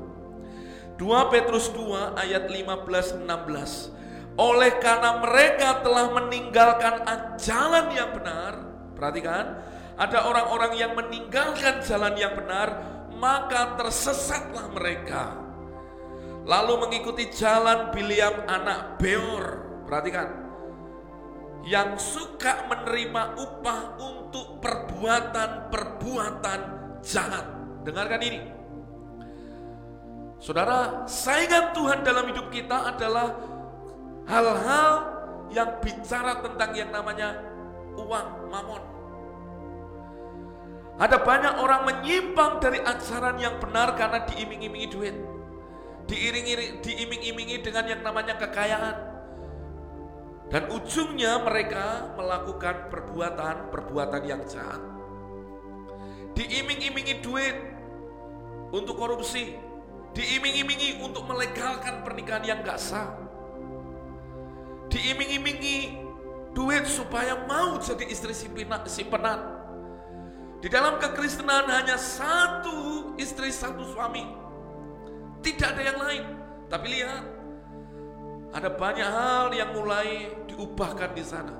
[0.96, 3.92] 2 Petrus 2 ayat 15 16.
[4.40, 7.04] Oleh karena mereka telah meninggalkan
[7.36, 8.52] jalan yang benar,
[8.96, 9.60] perhatikan,
[10.00, 12.80] ada orang-orang yang meninggalkan jalan yang benar,
[13.12, 15.36] maka tersesatlah mereka.
[16.48, 19.60] Lalu mengikuti jalan Biliam anak Beor.
[19.84, 20.41] Perhatikan,
[21.62, 26.60] yang suka menerima upah untuk perbuatan-perbuatan
[27.06, 27.46] jahat.
[27.86, 28.40] Dengarkan ini.
[30.42, 33.38] Saudara, saingan Tuhan dalam hidup kita adalah
[34.26, 34.90] hal-hal
[35.54, 37.38] yang bicara tentang yang namanya
[37.94, 38.82] uang, mamon.
[40.98, 45.14] Ada banyak orang menyimpang dari ajaran yang benar karena diiming-imingi duit.
[46.10, 49.11] Diiringi, diiming-imingi dengan yang namanya kekayaan
[50.52, 54.84] dan ujungnya mereka melakukan perbuatan-perbuatan yang jahat.
[56.36, 57.56] Diiming-imingi duit
[58.68, 59.56] untuk korupsi.
[60.12, 63.16] Diiming-imingi untuk melegalkan pernikahan yang gak sah.
[64.92, 66.04] Diiming-imingi
[66.52, 69.40] duit supaya mau jadi istri simpenan.
[70.60, 74.28] Di dalam kekristenan hanya satu istri, satu suami.
[75.40, 76.24] Tidak ada yang lain.
[76.68, 77.24] Tapi lihat,
[78.52, 81.56] ada banyak hal yang mulai diubahkan di sana.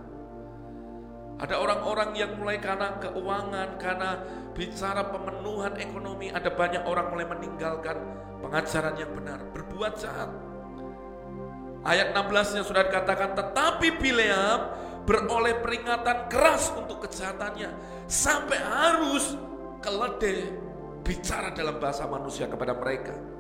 [1.40, 4.20] Ada orang-orang yang mulai karena keuangan, karena
[4.54, 7.96] bicara pemenuhan ekonomi, ada banyak orang mulai meninggalkan
[8.44, 10.30] pengajaran yang benar, berbuat jahat.
[11.82, 14.60] Ayat 16-nya sudah dikatakan, tetapi Bileam
[15.02, 17.74] beroleh peringatan keras untuk kejahatannya,
[18.06, 19.34] sampai harus
[19.82, 20.46] keledai
[21.02, 23.31] bicara dalam bahasa manusia kepada mereka.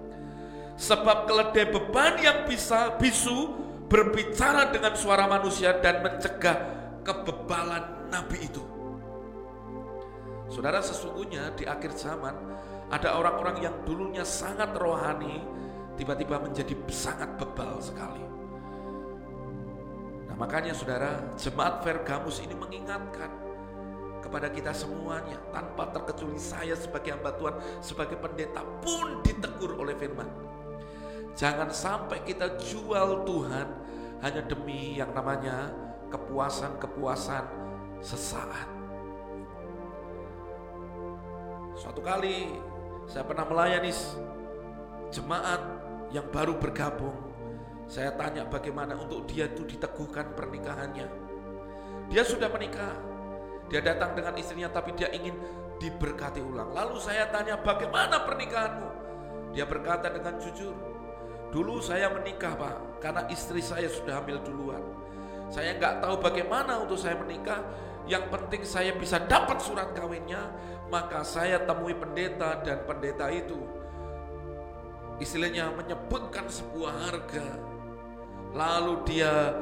[0.82, 3.54] Sebab keledai beban yang bisa bisu
[3.86, 6.58] berbicara dengan suara manusia dan mencegah
[7.06, 8.58] kebebalan nabi itu.
[10.50, 12.34] Saudara sesungguhnya di akhir zaman
[12.90, 15.38] ada orang-orang yang dulunya sangat rohani
[15.94, 18.26] tiba-tiba menjadi sangat bebal sekali.
[20.26, 23.30] Nah makanya saudara jemaat Vergamus ini mengingatkan
[24.18, 30.51] kepada kita semuanya tanpa terkecuali saya sebagai hamba Tuhan sebagai pendeta pun ditegur oleh firman
[31.32, 33.68] Jangan sampai kita jual Tuhan
[34.20, 35.72] hanya demi yang namanya
[36.12, 37.44] kepuasan-kepuasan
[38.04, 38.68] sesaat.
[41.72, 42.52] Suatu kali
[43.08, 43.90] saya pernah melayani
[45.08, 45.60] jemaat
[46.12, 47.16] yang baru bergabung.
[47.88, 51.08] Saya tanya bagaimana untuk dia itu diteguhkan pernikahannya.
[52.12, 52.94] Dia sudah menikah.
[53.72, 55.32] Dia datang dengan istrinya tapi dia ingin
[55.80, 56.76] diberkati ulang.
[56.76, 58.88] Lalu saya tanya bagaimana pernikahanmu?
[59.56, 60.72] Dia berkata dengan jujur,
[61.52, 64.80] Dulu saya menikah pak, karena istri saya sudah hamil duluan.
[65.52, 67.60] Saya nggak tahu bagaimana untuk saya menikah.
[68.08, 70.50] Yang penting saya bisa dapat surat kawinnya,
[70.90, 73.62] maka saya temui pendeta dan pendeta itu
[75.22, 77.46] istilahnya menyebutkan sebuah harga.
[78.52, 79.54] Lalu dia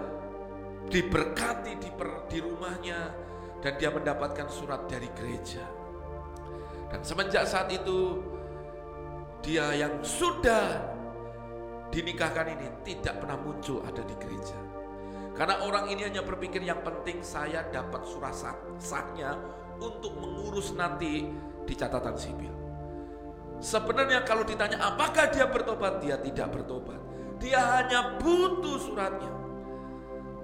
[0.89, 3.13] diberkati di, per, di rumahnya
[3.61, 5.63] dan dia mendapatkan surat dari gereja.
[6.91, 8.19] Dan semenjak saat itu
[9.45, 10.97] dia yang sudah
[11.91, 14.57] dinikahkan ini tidak pernah muncul ada di gereja.
[15.35, 18.35] Karena orang ini hanya berpikir yang penting saya dapat surat
[18.79, 19.39] sahnya
[19.81, 21.31] untuk mengurus nanti
[21.65, 22.53] di catatan sipil.
[23.61, 26.97] Sebenarnya kalau ditanya apakah dia bertobat, dia tidak bertobat.
[27.41, 29.33] Dia hanya butuh suratnya.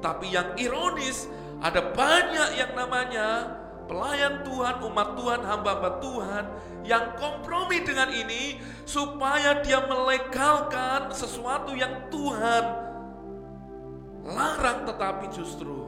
[0.01, 1.29] Tapi yang ironis,
[1.61, 3.57] ada banyak yang namanya
[3.87, 6.45] pelayan Tuhan, umat Tuhan, hamba-hamba Tuhan
[6.87, 12.65] yang kompromi dengan ini supaya dia melegalkan sesuatu yang Tuhan
[14.27, 15.87] larang tetapi justru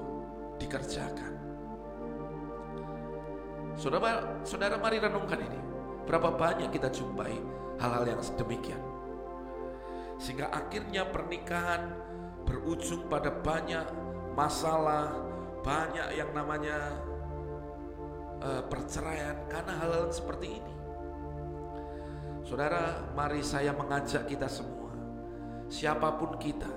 [0.63, 1.35] dikerjakan.
[3.79, 5.61] Saudara, saudara mari renungkan ini.
[6.03, 7.37] Berapa banyak kita jumpai
[7.79, 8.81] hal-hal yang sedemikian.
[10.19, 11.95] Sehingga akhirnya pernikahan
[12.43, 13.87] berujung pada banyak
[14.35, 15.15] masalah,
[15.63, 16.99] banyak yang namanya
[18.43, 20.75] uh, perceraian karena hal-hal seperti ini.
[22.47, 24.89] Saudara, mari saya mengajak kita semua,
[25.69, 26.71] siapa pun kita,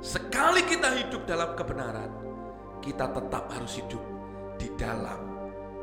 [0.00, 2.08] sekali kita hidup dalam kebenaran,
[2.80, 4.00] kita tetap harus hidup
[4.56, 5.20] di dalam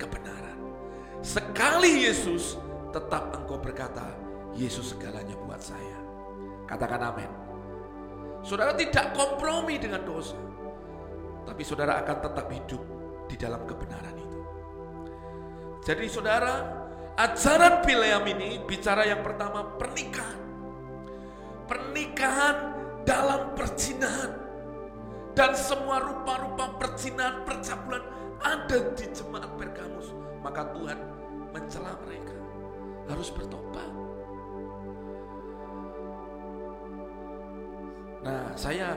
[0.02, 0.58] kebenaran.
[1.22, 2.58] Sekali Yesus
[2.90, 4.10] tetap engkau berkata,
[4.58, 5.98] Yesus segalanya buat saya.
[6.66, 7.32] Katakan amin.
[8.42, 10.36] Saudara tidak kompromi dengan dosa.
[11.44, 12.82] Tapi saudara akan tetap hidup
[13.28, 14.23] di dalam kebenaran.
[15.84, 16.64] Jadi saudara,
[17.20, 20.40] ajaran Bileam ini bicara yang pertama pernikahan.
[21.68, 22.56] Pernikahan
[23.04, 24.32] dalam perzinahan.
[25.34, 28.04] Dan semua rupa-rupa perzinahan, percabulan
[28.40, 30.16] ada di jemaat Pergamus.
[30.40, 31.00] Maka Tuhan
[31.52, 32.36] mencela mereka.
[33.12, 33.92] Harus bertobat.
[38.24, 38.96] Nah, saya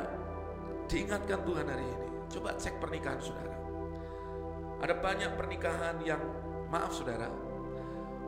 [0.87, 2.09] diingatkan Tuhan hari ini.
[2.31, 3.55] Coba cek pernikahan saudara.
[4.87, 6.23] Ada banyak pernikahan yang,
[6.71, 7.31] maaf saudara,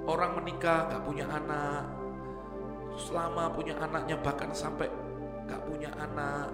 [0.06, 1.84] orang menikah gak punya anak,
[2.98, 4.90] selama punya anaknya bahkan sampai
[5.46, 6.50] gak punya anak.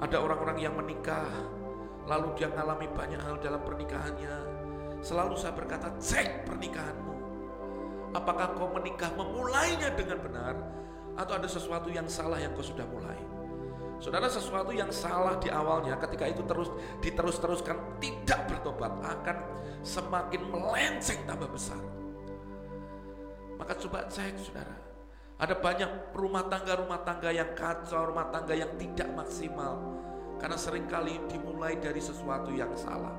[0.00, 1.30] Ada orang-orang yang menikah,
[2.04, 4.36] lalu dia mengalami banyak hal dalam pernikahannya.
[5.04, 7.14] Selalu saya berkata, cek pernikahanmu.
[8.14, 10.54] Apakah kau menikah memulainya dengan benar,
[11.14, 13.33] atau ada sesuatu yang salah yang kau sudah mulai?
[14.04, 16.68] Saudara sesuatu yang salah di awalnya ketika itu terus
[17.00, 19.36] diterus-teruskan tidak bertobat akan
[19.80, 21.80] semakin melenceng tambah besar.
[23.56, 24.76] Maka coba cek saudara.
[25.40, 29.80] Ada banyak rumah tangga-rumah tangga yang kacau, rumah tangga yang tidak maksimal.
[30.36, 33.16] Karena sering kali dimulai dari sesuatu yang salah.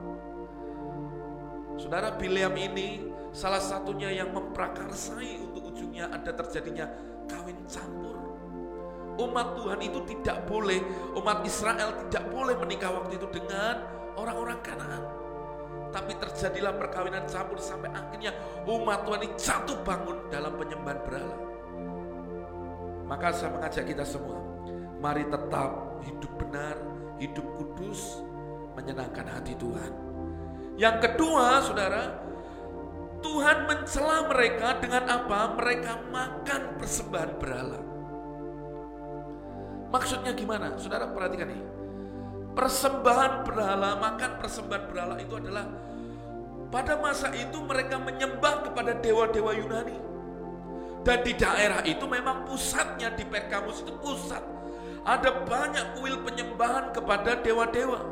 [1.81, 6.85] Saudara Bileam ini salah satunya yang memprakarsai untuk ujungnya ada terjadinya
[7.25, 8.14] kawin campur
[9.15, 10.79] umat Tuhan itu tidak boleh,
[11.15, 13.83] umat Israel tidak boleh menikah waktu itu dengan
[14.19, 15.03] orang-orang Kanaan.
[15.95, 18.35] Tapi terjadilah perkawinan campur sampai akhirnya
[18.67, 21.37] umat Tuhan ini jatuh bangun dalam penyembahan berhala.
[23.05, 24.41] Maka saya mengajak kita semua,
[24.99, 26.75] mari tetap hidup benar,
[27.21, 28.19] hidup kudus,
[28.75, 29.91] menyenangkan hati Tuhan.
[30.75, 32.03] Yang kedua, saudara,
[33.23, 35.55] Tuhan mencela mereka dengan apa?
[35.55, 37.94] Mereka makan persembahan berhala.
[39.95, 40.75] Maksudnya gimana?
[40.75, 41.63] Saudara perhatikan nih.
[42.51, 45.71] Persembahan berhala, makan persembahan berhala itu adalah
[46.67, 49.95] pada masa itu mereka menyembah kepada dewa-dewa Yunani.
[51.07, 54.43] Dan di daerah itu memang pusatnya di Pergamus itu pusat.
[55.07, 58.03] Ada banyak kuil penyembahan kepada dewa-dewa.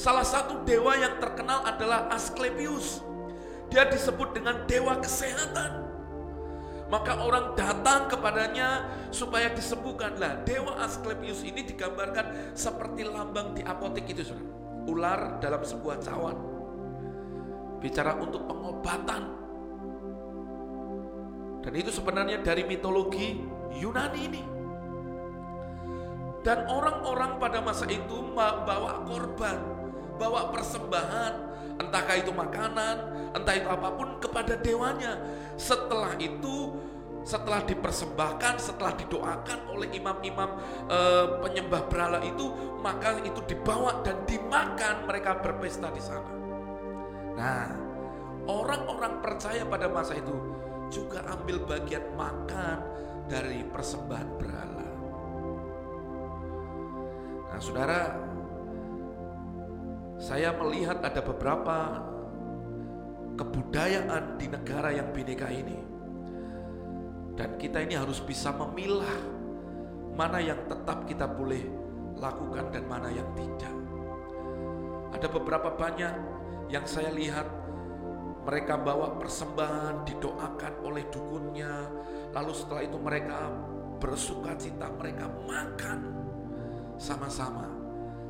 [0.00, 3.04] Salah satu dewa yang terkenal adalah Asklepius.
[3.68, 5.81] Dia disebut dengan dewa kesehatan.
[6.92, 10.44] Maka orang datang kepadanya supaya disembuhkanlah.
[10.44, 14.52] Dewa Asklepius ini digambarkan seperti lambang di apotek itu, saudara.
[14.84, 16.36] Ular dalam sebuah cawan.
[17.80, 19.22] Bicara untuk pengobatan.
[21.64, 23.40] Dan itu sebenarnya dari mitologi
[23.72, 24.42] Yunani ini.
[26.44, 29.58] Dan orang-orang pada masa itu bawa korban,
[30.20, 32.96] bawa persembahan, entahkah itu makanan,
[33.36, 35.20] entah itu apa pun kepada dewanya.
[35.56, 36.76] Setelah itu
[37.22, 40.58] setelah dipersembahkan, setelah didoakan oleh imam-imam
[40.90, 40.98] e,
[41.38, 42.50] penyembah berhala itu,
[42.82, 46.34] maka itu dibawa dan dimakan mereka berpesta di sana.
[47.38, 47.66] Nah,
[48.50, 50.34] orang-orang percaya pada masa itu
[50.90, 52.82] juga ambil bagian makan
[53.30, 54.88] dari persembahan berhala.
[57.54, 58.00] Nah, saudara,
[60.22, 61.98] saya melihat ada beberapa
[63.34, 65.82] kebudayaan di negara yang bineka ini
[67.34, 69.18] dan kita ini harus bisa memilah
[70.14, 71.66] mana yang tetap kita boleh
[72.22, 73.74] lakukan dan mana yang tidak.
[75.10, 76.14] Ada beberapa banyak
[76.70, 77.48] yang saya lihat
[78.46, 81.72] mereka bawa persembahan didoakan oleh dukunnya,
[82.30, 83.50] lalu setelah itu mereka
[83.98, 85.98] bersuka cita, mereka makan
[87.00, 87.66] sama-sama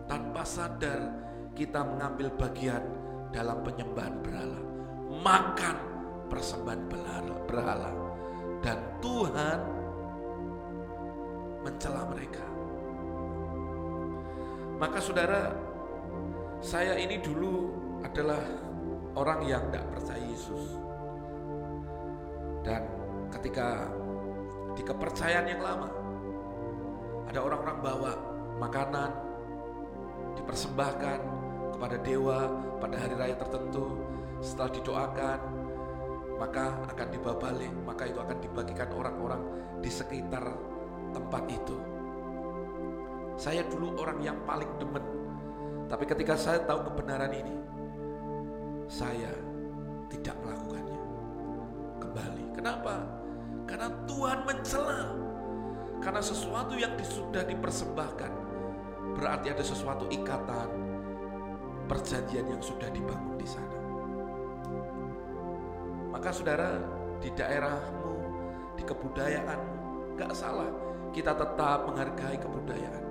[0.06, 2.80] tanpa sadar kita mengambil bagian
[3.32, 4.60] dalam penyembahan berhala,
[5.20, 5.76] makan
[6.28, 6.80] persembahan
[7.48, 7.92] berhala.
[8.62, 9.58] dan Tuhan
[11.66, 12.46] mencela mereka.
[14.78, 15.50] Maka saudara,
[16.62, 17.74] saya ini dulu
[18.06, 18.38] adalah
[19.18, 20.78] orang yang tidak percaya Yesus.
[22.62, 22.86] Dan
[23.34, 23.90] ketika
[24.78, 25.90] di kepercayaan yang lama,
[27.26, 28.12] ada orang-orang bawa
[28.62, 29.10] makanan
[30.38, 31.18] dipersembahkan
[31.82, 32.46] kepada dewa
[32.78, 33.98] pada hari raya tertentu
[34.38, 35.38] setelah didoakan
[36.38, 39.42] maka akan dibawa balik, maka itu akan dibagikan orang-orang
[39.82, 40.46] di sekitar
[41.10, 41.74] tempat itu.
[43.34, 45.02] Saya dulu orang yang paling demen,
[45.90, 47.54] tapi ketika saya tahu kebenaran ini,
[48.86, 49.34] saya
[50.06, 51.02] tidak melakukannya.
[51.98, 52.94] Kembali, kenapa?
[53.66, 55.02] Karena Tuhan mencela.
[55.98, 58.32] Karena sesuatu yang sudah dipersembahkan
[59.14, 60.81] berarti ada sesuatu ikatan
[61.86, 63.76] perjanjian yang sudah dibangun di sana.
[66.12, 66.78] Maka saudara,
[67.22, 68.14] di daerahmu,
[68.76, 69.80] di kebudayaanmu.
[70.18, 70.68] Gak salah,
[71.14, 73.04] kita tetap menghargai kebudayaan.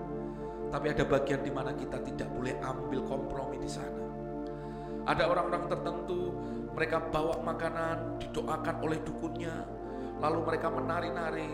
[0.72, 4.00] Tapi ada bagian di mana kita tidak boleh ambil kompromi di sana.
[5.04, 6.32] Ada orang-orang tertentu,
[6.72, 9.66] mereka bawa makanan, didoakan oleh dukunnya,
[10.22, 11.52] lalu mereka menari-nari,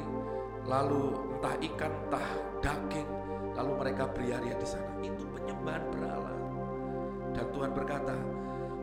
[0.67, 2.27] lalu entah ikan, entah
[2.61, 3.09] daging,
[3.55, 4.91] lalu mereka beriaria di sana.
[5.01, 6.36] Itu penyembahan berhala.
[7.37, 8.17] Dan Tuhan berkata,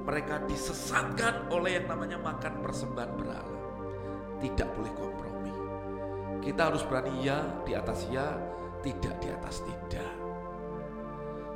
[0.07, 3.59] mereka disesatkan oleh yang namanya makan persembahan berhala.
[4.39, 5.55] Tidak boleh kompromi.
[6.39, 8.39] Kita harus berani ya di atas ya,
[8.87, 10.13] tidak di atas tidak.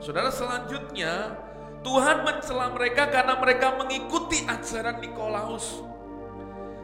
[0.02, 1.38] Saudara selanjutnya,
[1.86, 5.86] Tuhan mencela mereka karena mereka mengikuti ajaran Nikolaus.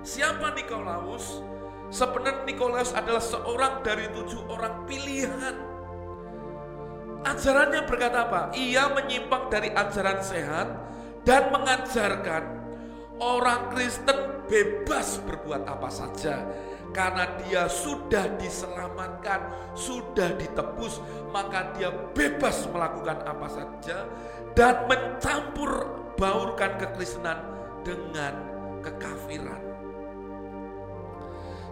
[0.07, 1.43] Siapa Nikolaus?
[1.91, 5.74] Sebenarnya Nikolaus adalah seorang dari tujuh orang pilihan.
[7.25, 8.43] Ajarannya berkata apa?
[8.53, 10.69] Ia menyimpang dari ajaran sehat
[11.25, 12.45] dan mengajarkan
[13.17, 16.45] orang Kristen bebas berbuat apa saja
[16.95, 21.03] karena dia sudah diselamatkan, sudah ditebus,
[21.35, 24.07] maka dia bebas melakukan apa saja
[24.55, 27.41] dan mencampur baurkan kekristenan
[27.83, 28.37] dengan
[28.85, 29.63] kekafiran.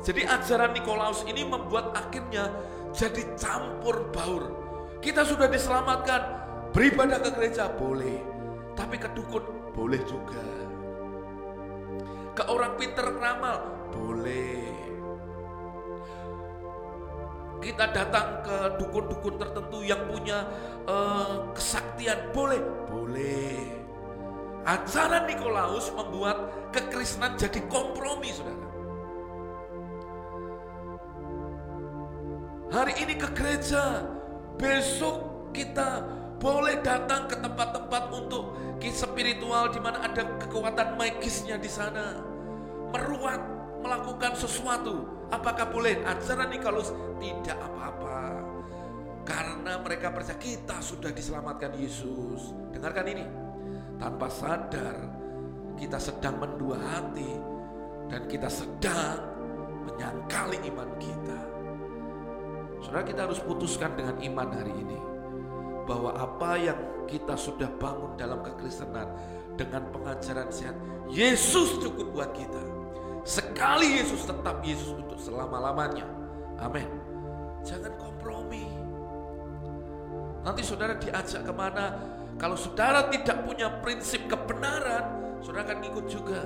[0.03, 2.50] Jadi ajaran Nikolaus ini membuat akhirnya
[2.90, 4.61] jadi campur baur.
[5.03, 6.22] Kita sudah diselamatkan,
[6.70, 8.22] beribadah ke gereja boleh,
[8.78, 9.42] tapi ke dukun
[9.74, 10.46] boleh juga.
[12.38, 14.70] Ke orang pinter ramal boleh.
[17.59, 20.46] Kita datang ke dukun-dukun tertentu yang punya
[20.86, 23.59] uh, kesaktian boleh, boleh.
[24.62, 28.70] Ajaran Nikolaus membuat kekristenan jadi kompromi, saudara.
[32.70, 34.07] Hari ini ke gereja,
[34.57, 36.05] besok kita
[36.42, 38.59] boleh datang ke tempat-tempat untuk
[38.90, 42.18] spiritual di mana ada kekuatan magisnya di sana.
[42.90, 43.38] Meruat,
[43.78, 45.07] melakukan sesuatu.
[45.30, 46.03] Apakah boleh?
[46.03, 46.90] Ajaran Nikolus
[47.22, 48.42] tidak apa-apa.
[49.22, 52.50] Karena mereka percaya kita sudah diselamatkan Yesus.
[52.74, 53.24] Dengarkan ini.
[54.03, 54.98] Tanpa sadar
[55.78, 57.38] kita sedang mendua hati
[58.11, 59.22] dan kita sedang
[59.86, 61.51] menyangkali iman kita.
[62.83, 64.99] Saudara kita harus putuskan dengan iman hari ini
[65.87, 69.07] bahwa apa yang kita sudah bangun dalam kekristenan
[69.55, 70.76] dengan pengajaran sehat,
[71.07, 72.62] Yesus cukup buat kita.
[73.22, 76.07] Sekali Yesus tetap Yesus untuk selama-lamanya.
[76.59, 76.91] Amin.
[77.62, 78.66] Jangan kompromi.
[80.43, 81.95] Nanti saudara diajak ke mana?
[82.35, 86.43] Kalau saudara tidak punya prinsip kebenaran, saudara akan ikut juga.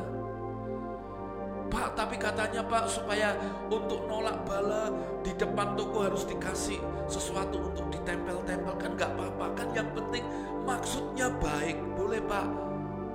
[1.66, 3.34] Pak, tapi katanya Pak supaya
[3.66, 4.90] untuk nolak bala
[5.26, 6.78] di depan toko harus dikasih
[7.10, 10.22] sesuatu untuk ditempel-tempel kan nggak apa-apa kan yang penting
[10.62, 11.78] maksudnya baik.
[11.98, 12.46] Boleh Pak?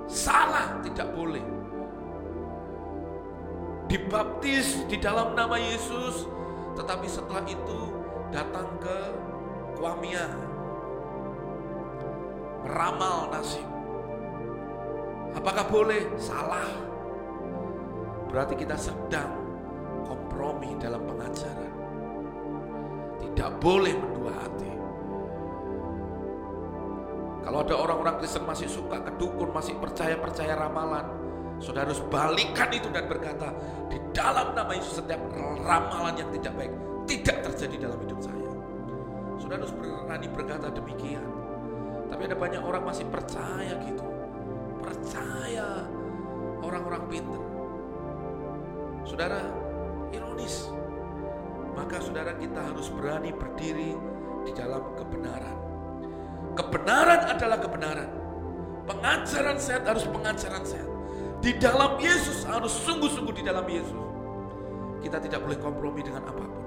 [0.08, 1.44] Salah tidak boleh.
[3.88, 6.28] Dibaptis di dalam nama Yesus
[6.76, 7.92] tetapi setelah itu
[8.32, 8.98] datang ke
[9.76, 10.28] Kuamia
[12.62, 13.66] meramal nasib.
[15.32, 16.06] Apakah boleh?
[16.20, 16.91] Salah
[18.32, 19.28] Berarti kita sedang
[20.08, 21.72] kompromi dalam pengajaran.
[23.20, 24.72] Tidak boleh mendua hati.
[27.44, 31.04] Kalau ada orang-orang Kristen masih suka kedukun, masih percaya-percaya ramalan,
[31.60, 33.52] saudara harus balikan itu dan berkata,
[33.92, 35.20] di dalam nama Yesus setiap
[35.60, 36.72] ramalan yang tidak baik
[37.04, 38.52] tidak terjadi dalam hidup saya.
[39.36, 41.24] Saudara harus berani berkata demikian.
[42.08, 44.06] Tapi ada banyak orang masih percaya gitu.
[44.80, 45.82] Percaya
[46.62, 47.51] orang-orang pintar.
[49.02, 49.40] Saudara,
[50.12, 50.70] ironis.
[51.72, 53.96] Maka saudara kita harus berani berdiri
[54.44, 55.56] di dalam kebenaran.
[56.52, 58.10] Kebenaran adalah kebenaran.
[58.84, 60.90] Pengajaran sehat harus pengajaran sehat.
[61.42, 64.02] Di dalam Yesus harus sungguh-sungguh di dalam Yesus.
[65.02, 66.62] Kita tidak boleh kompromi dengan apa pun.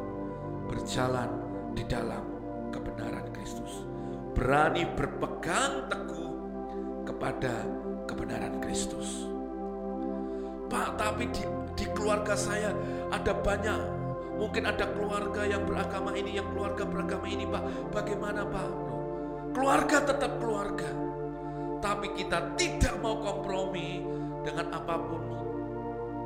[0.68, 1.30] Berjalan
[1.72, 2.24] di dalam
[2.74, 3.88] kebenaran Kristus.
[4.36, 6.34] Berani berpegang teguh
[7.08, 7.64] kepada
[8.10, 9.30] kebenaran Kristus.
[10.68, 11.46] Pak, tapi di
[11.76, 12.72] di keluarga saya
[13.12, 13.80] ada banyak
[14.36, 17.64] mungkin ada keluarga yang beragama ini yang keluarga beragama ini Pak.
[17.92, 18.70] Bagaimana Pak?
[19.56, 20.90] Keluarga tetap keluarga.
[21.80, 24.02] Tapi kita tidak mau kompromi
[24.44, 25.24] dengan apa pun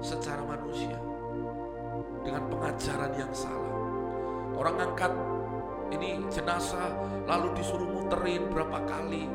[0.02, 0.97] secara manusia.
[2.26, 3.78] Dengan pengajaran yang salah.
[4.58, 5.14] Orang angkat
[5.89, 6.89] ini jenazah
[7.26, 9.26] lalu disuruh muterin berapa kali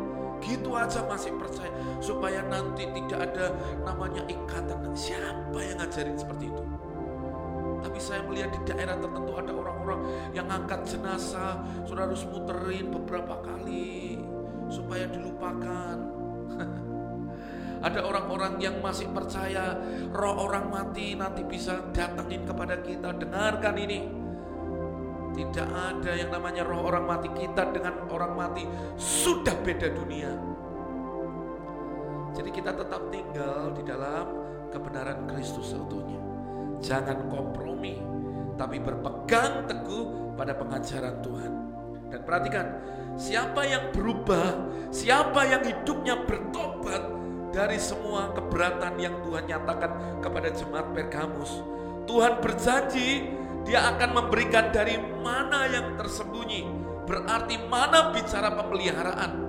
[0.43, 1.70] Gitu aja masih percaya
[2.03, 3.47] supaya nanti tidak ada
[3.82, 4.93] namanya ikatan.
[4.97, 6.62] Siapa yang ngajarin seperti itu?
[7.85, 10.01] Tapi saya melihat di daerah tertentu ada orang-orang
[10.32, 14.16] yang angkat jenazah, sudah harus muterin beberapa kali
[14.72, 15.97] supaya dilupakan.
[17.85, 19.76] Ada orang-orang yang masih percaya
[20.09, 23.12] roh orang mati nanti bisa datangin kepada kita.
[23.12, 24.23] Dengarkan ini.
[25.35, 27.28] Tidak ada yang namanya roh orang mati.
[27.35, 28.62] Kita dengan orang mati
[28.95, 30.30] sudah beda dunia.
[32.35, 34.26] Jadi kita tetap tinggal di dalam
[34.70, 36.18] kebenaran Kristus seutuhnya.
[36.82, 37.99] Jangan kompromi,
[38.59, 41.53] tapi berpegang teguh pada pengajaran Tuhan.
[42.11, 42.66] Dan perhatikan,
[43.14, 47.14] siapa yang berubah, siapa yang hidupnya bertobat,
[47.55, 51.62] dari semua keberatan yang Tuhan nyatakan kepada jemaat Pergamus.
[52.05, 53.30] Tuhan berjanji
[53.64, 56.68] dia akan memberikan dari mana yang tersembunyi.
[57.04, 59.44] Berarti mana bicara pemeliharaan.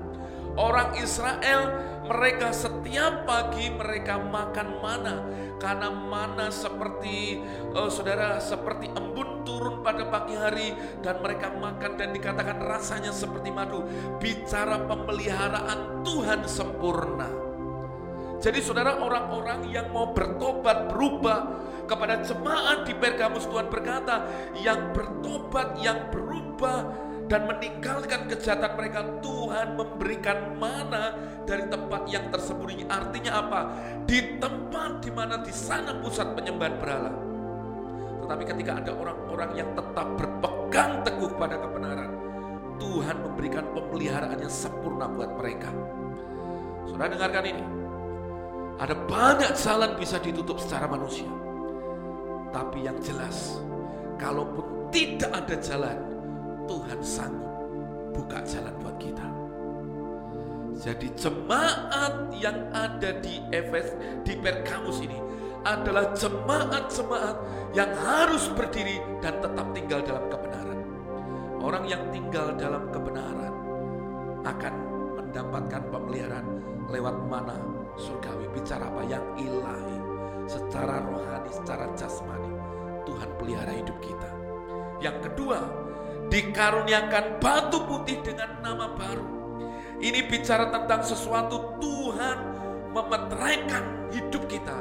[0.55, 1.67] Orang Israel
[2.07, 5.15] mereka setiap pagi mereka makan mana
[5.59, 7.43] karena mana seperti
[7.75, 10.71] uh, saudara seperti embun turun pada pagi hari
[11.03, 13.83] dan mereka makan dan dikatakan rasanya seperti madu
[14.21, 17.44] bicara pemeliharaan Tuhan sempurna
[18.39, 21.55] jadi saudara orang-orang yang mau bertobat berubah
[21.85, 24.25] kepada jemaat di Pergamus Tuhan berkata
[24.59, 32.85] yang bertobat yang berubah dan meninggalkan kejahatan mereka Tuhan memberikan mana dari tempat yang tersembunyi.
[32.85, 33.61] Artinya apa?
[34.05, 37.11] Di tempat di mana di sana pusat penyembahan berhala.
[38.25, 42.09] Tetapi ketika ada orang-orang yang tetap berpegang teguh pada kebenaran
[42.77, 45.69] Tuhan memberikan pemeliharaan yang sempurna buat mereka.
[46.85, 47.63] Saudara dengarkan ini
[48.75, 51.27] ada banyak jalan bisa ditutup secara manusia.
[52.51, 53.59] Tapi yang jelas,
[54.19, 55.97] kalaupun tidak ada jalan,
[56.67, 57.51] Tuhan sanggup
[58.15, 59.27] buka jalan buat kita.
[60.75, 63.95] Jadi jemaat yang ada di Efes,
[64.27, 65.19] di Pergamus ini
[65.63, 67.37] adalah jemaat-jemaat
[67.71, 70.79] yang harus berdiri dan tetap tinggal dalam kebenaran.
[71.63, 73.55] Orang yang tinggal dalam kebenaran
[74.45, 74.73] akan
[75.15, 76.47] mendapatkan pemeliharaan
[76.91, 79.99] lewat mana surgawi, bicara apa yang ilahi,
[80.45, 82.51] secara rohani, secara jasmani.
[83.05, 84.29] Tuhan pelihara hidup kita.
[84.99, 85.59] Yang kedua,
[86.29, 89.27] dikaruniakan batu putih dengan nama baru.
[90.01, 92.37] Ini bicara tentang sesuatu Tuhan
[92.91, 94.75] memeteraikan hidup kita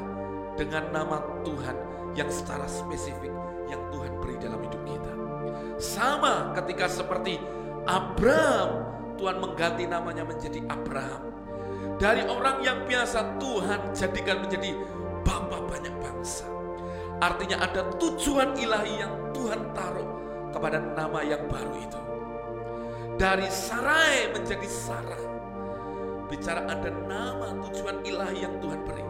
[0.59, 1.75] dengan nama Tuhan
[2.15, 3.31] yang secara spesifik
[3.67, 5.13] yang Tuhan beri dalam hidup kita.
[5.79, 7.39] Sama ketika seperti
[7.83, 8.87] Abraham,
[9.19, 11.34] Tuhan mengganti namanya menjadi Abraham.
[11.95, 14.75] Dari orang yang biasa Tuhan jadikan menjadi
[15.23, 16.43] bapak banyak bangsa.
[17.23, 20.09] Artinya ada tujuan ilahi yang Tuhan taruh
[20.51, 22.01] kepada nama yang baru itu.
[23.15, 25.23] Dari Sarai menjadi Sarah.
[26.27, 29.05] Bicara ada nama tujuan ilahi yang Tuhan beri.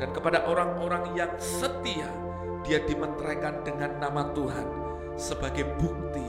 [0.00, 2.08] Dan kepada orang-orang yang setia,
[2.64, 4.64] dia dimeteraikan dengan nama Tuhan
[5.20, 6.24] sebagai bukti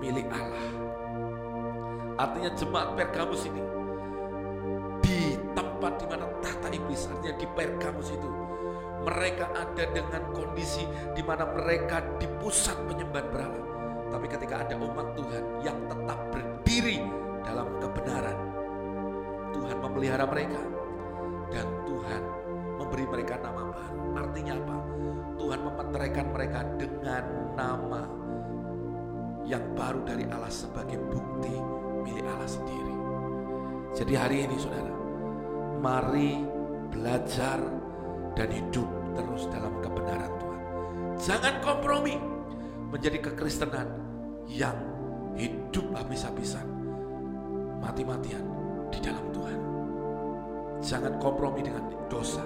[0.00, 0.68] milik Allah.
[2.18, 3.77] Artinya jemaat Pergamus ini
[5.78, 8.28] tempat di mana tahta iblis artinya di Pergamus itu
[9.06, 10.82] mereka ada dengan kondisi
[11.14, 13.62] di mana mereka di pusat penyembahan berhala.
[14.10, 16.98] Tapi ketika ada umat Tuhan yang tetap berdiri
[17.46, 18.38] dalam kebenaran,
[19.54, 20.60] Tuhan memelihara mereka
[21.54, 22.22] dan Tuhan
[22.74, 24.02] memberi mereka nama baru.
[24.18, 24.76] Artinya apa?
[25.38, 27.24] Tuhan memeteraikan mereka dengan
[27.54, 28.02] nama
[29.46, 31.54] yang baru dari Allah sebagai bukti
[32.02, 32.96] milik Allah sendiri.
[33.94, 34.97] Jadi hari ini saudara,
[35.78, 36.42] mari
[36.90, 37.62] belajar
[38.34, 40.62] dan hidup terus dalam kebenaran Tuhan.
[41.18, 42.14] Jangan kompromi
[42.90, 43.86] menjadi kekristenan
[44.50, 44.76] yang
[45.38, 46.66] hidup habis-habisan,
[47.78, 48.42] mati-matian
[48.90, 49.58] di dalam Tuhan.
[50.82, 52.42] Jangan kompromi dengan dosa.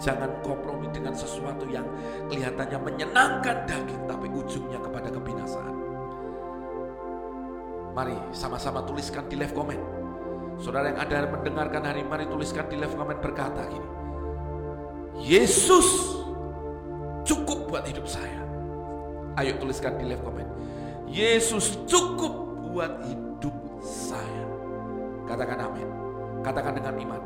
[0.00, 1.84] Jangan kompromi dengan sesuatu yang
[2.32, 5.76] kelihatannya menyenangkan daging tapi ujungnya kepada kebinasaan.
[7.92, 9.99] Mari sama-sama tuliskan di live comment
[10.60, 13.88] Saudara yang ada mendengarkan hari mari tuliskan di live comment berkata gini.
[15.24, 15.88] Yesus
[17.24, 18.44] cukup buat hidup saya.
[19.40, 20.52] Ayo tuliskan di live comment.
[21.08, 24.44] Yesus cukup buat hidup saya.
[25.24, 25.88] Katakan amin.
[26.44, 27.22] Katakan dengan iman.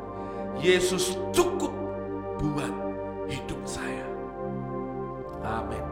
[0.63, 1.75] Yesus cukup
[2.39, 2.71] buat
[3.27, 4.07] hidup saya.
[5.43, 5.83] Amin.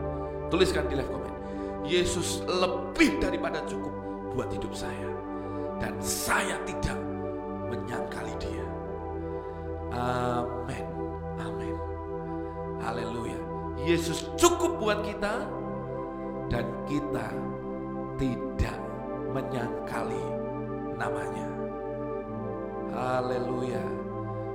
[0.47, 1.37] Tuliskan di live comment.
[1.83, 3.91] Yesus lebih daripada cukup
[4.31, 5.11] buat hidup saya.
[5.83, 7.12] Dan saya tidak
[7.69, 8.65] menyangkali dia.
[9.93, 10.85] Amin.
[11.37, 11.75] Amin.
[12.81, 13.39] Haleluya.
[13.83, 15.45] Yesus cukup buat kita
[16.49, 17.27] dan kita
[18.17, 18.77] tidak
[19.33, 20.23] menyangkali
[20.95, 21.47] namanya.
[22.93, 23.81] Haleluya.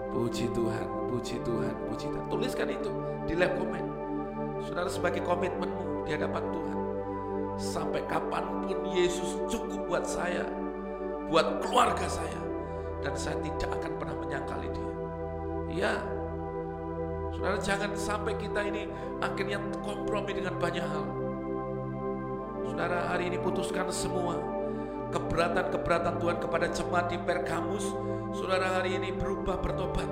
[0.09, 2.27] Puji Tuhan, puji Tuhan, puji Tuhan.
[2.33, 2.91] Tuliskan itu
[3.29, 3.85] di live komen.
[4.65, 6.79] Saudara sebagai komitmenmu di hadapan Tuhan.
[7.59, 10.47] Sampai kapan pun Yesus cukup buat saya,
[11.29, 12.41] buat keluarga saya,
[13.03, 14.93] dan saya tidak akan pernah menyangkali dia.
[15.69, 15.95] Ya,
[17.31, 18.91] saudara jangan sampai kita ini
[19.23, 21.07] akhirnya kompromi dengan banyak hal.
[22.65, 24.39] Saudara hari ini putuskan semua
[25.11, 27.87] keberatan-keberatan Tuhan kepada jemaat di Pergamus.
[28.37, 30.09] Saudara hari ini berubah bertobat.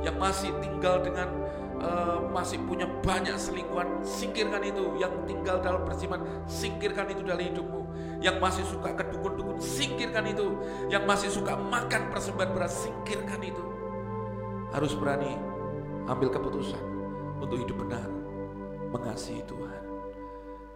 [0.00, 1.28] Yang masih tinggal dengan
[1.76, 4.96] uh, masih punya banyak selingkuhan, singkirkan itu.
[4.96, 7.82] Yang tinggal dalam persiman, singkirkan itu dari hidupmu.
[8.20, 10.52] Yang masih suka kedukun-dukun, singkirkan itu.
[10.92, 13.64] Yang masih suka makan persembahan beras, singkirkan itu.
[14.70, 15.34] Harus berani
[16.06, 16.80] ambil keputusan
[17.40, 18.06] untuk hidup benar,
[18.92, 19.82] mengasihi Tuhan.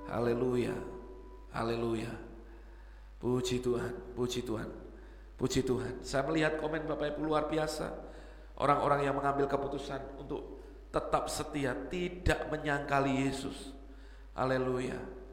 [0.09, 0.75] Haleluya,
[1.53, 2.13] haleluya.
[3.21, 4.69] Puji Tuhan, puji Tuhan,
[5.37, 6.01] puji Tuhan.
[6.05, 7.93] Saya melihat komen Bapak Ibu luar biasa.
[8.55, 10.63] Orang-orang yang mengambil keputusan untuk
[10.95, 13.75] tetap setia, tidak menyangkali Yesus.
[14.39, 15.24] Haleluya.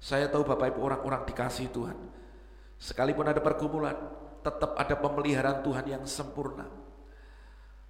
[0.00, 1.96] Saya tahu Bapak Ibu orang-orang dikasih Tuhan.
[2.76, 3.96] Sekalipun ada pergumulan,
[4.44, 6.68] tetap ada pemeliharaan Tuhan yang sempurna.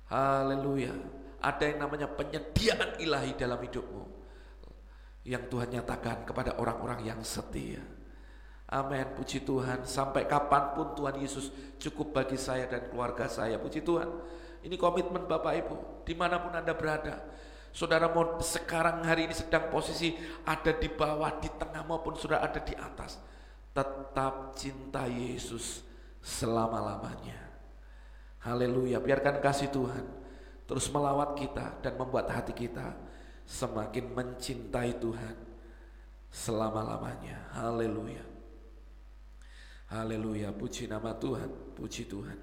[0.06, 0.94] Haleluya.
[1.42, 4.04] Ada yang namanya penyediaan ilahi dalam hidupmu.
[5.26, 7.82] Yang Tuhan nyatakan kepada orang-orang yang setia.
[8.66, 9.86] Amin, puji Tuhan.
[9.86, 13.58] Sampai kapan pun Tuhan Yesus cukup bagi saya dan keluarga saya.
[13.58, 14.10] Puji Tuhan.
[14.66, 17.22] Ini komitmen Bapak Ibu, di mana pun Anda berada.
[17.76, 20.16] Saudara mau sekarang hari ini sedang posisi
[20.48, 23.20] ada di bawah, di tengah maupun sudah ada di atas.
[23.76, 25.84] Tetap cinta Yesus
[26.24, 27.36] selama-lamanya.
[28.40, 30.08] Haleluya, biarkan kasih Tuhan
[30.64, 32.96] terus melawat kita dan membuat hati kita
[33.44, 35.36] semakin mencintai Tuhan
[36.32, 37.52] selama-lamanya.
[37.60, 38.24] Haleluya.
[39.92, 42.40] Haleluya, puji nama Tuhan, puji Tuhan,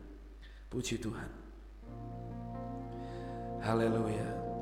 [0.70, 1.30] puji Tuhan.
[3.66, 4.53] Haleluya.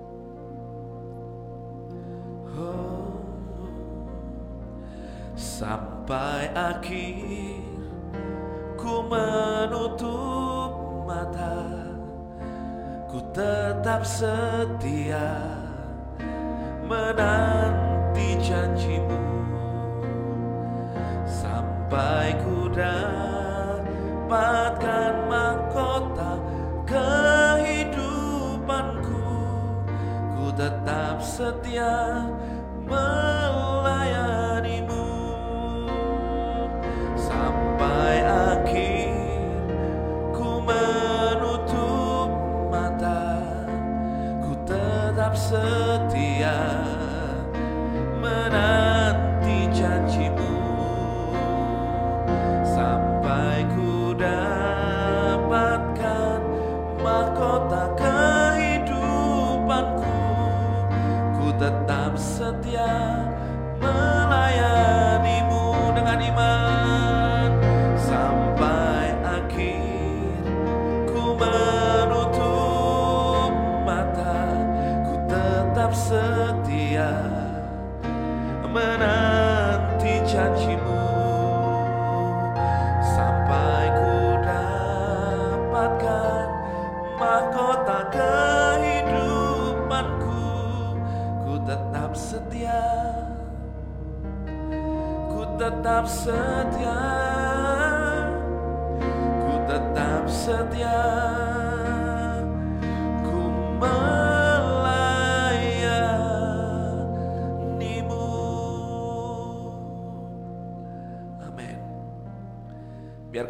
[5.62, 7.64] Sampai akhir
[8.76, 10.76] ku menutup
[11.08, 11.64] mata,
[13.08, 15.32] ku tetap setia
[16.84, 19.24] menanti janjimu.
[21.24, 26.36] Sampai ku dapatkan mahkota
[26.84, 29.11] kehidupanku
[30.56, 32.28] tetap setia
[32.84, 35.08] melayanimu.
[37.16, 39.16] Sampai akhir
[40.36, 42.30] ku menutup
[42.68, 43.40] mata
[44.44, 45.91] ku tetap setia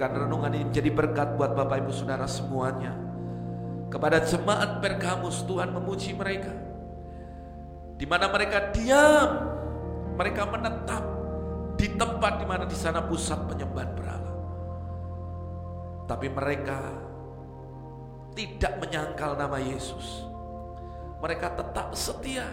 [0.02, 2.90] Biarkan renungan ini menjadi berkat buat Bapak Ibu Saudara semuanya
[3.94, 6.50] kepada jemaat Pergamus Tuhan memuji mereka
[8.02, 9.30] di mana mereka diam,
[10.18, 11.06] mereka menetap
[11.78, 14.34] di tempat di mana di sana pusat penyembahan berhala.
[16.10, 16.82] Tapi mereka
[18.34, 20.26] tidak menyangkal nama Yesus.
[21.22, 22.50] Mereka tetap setia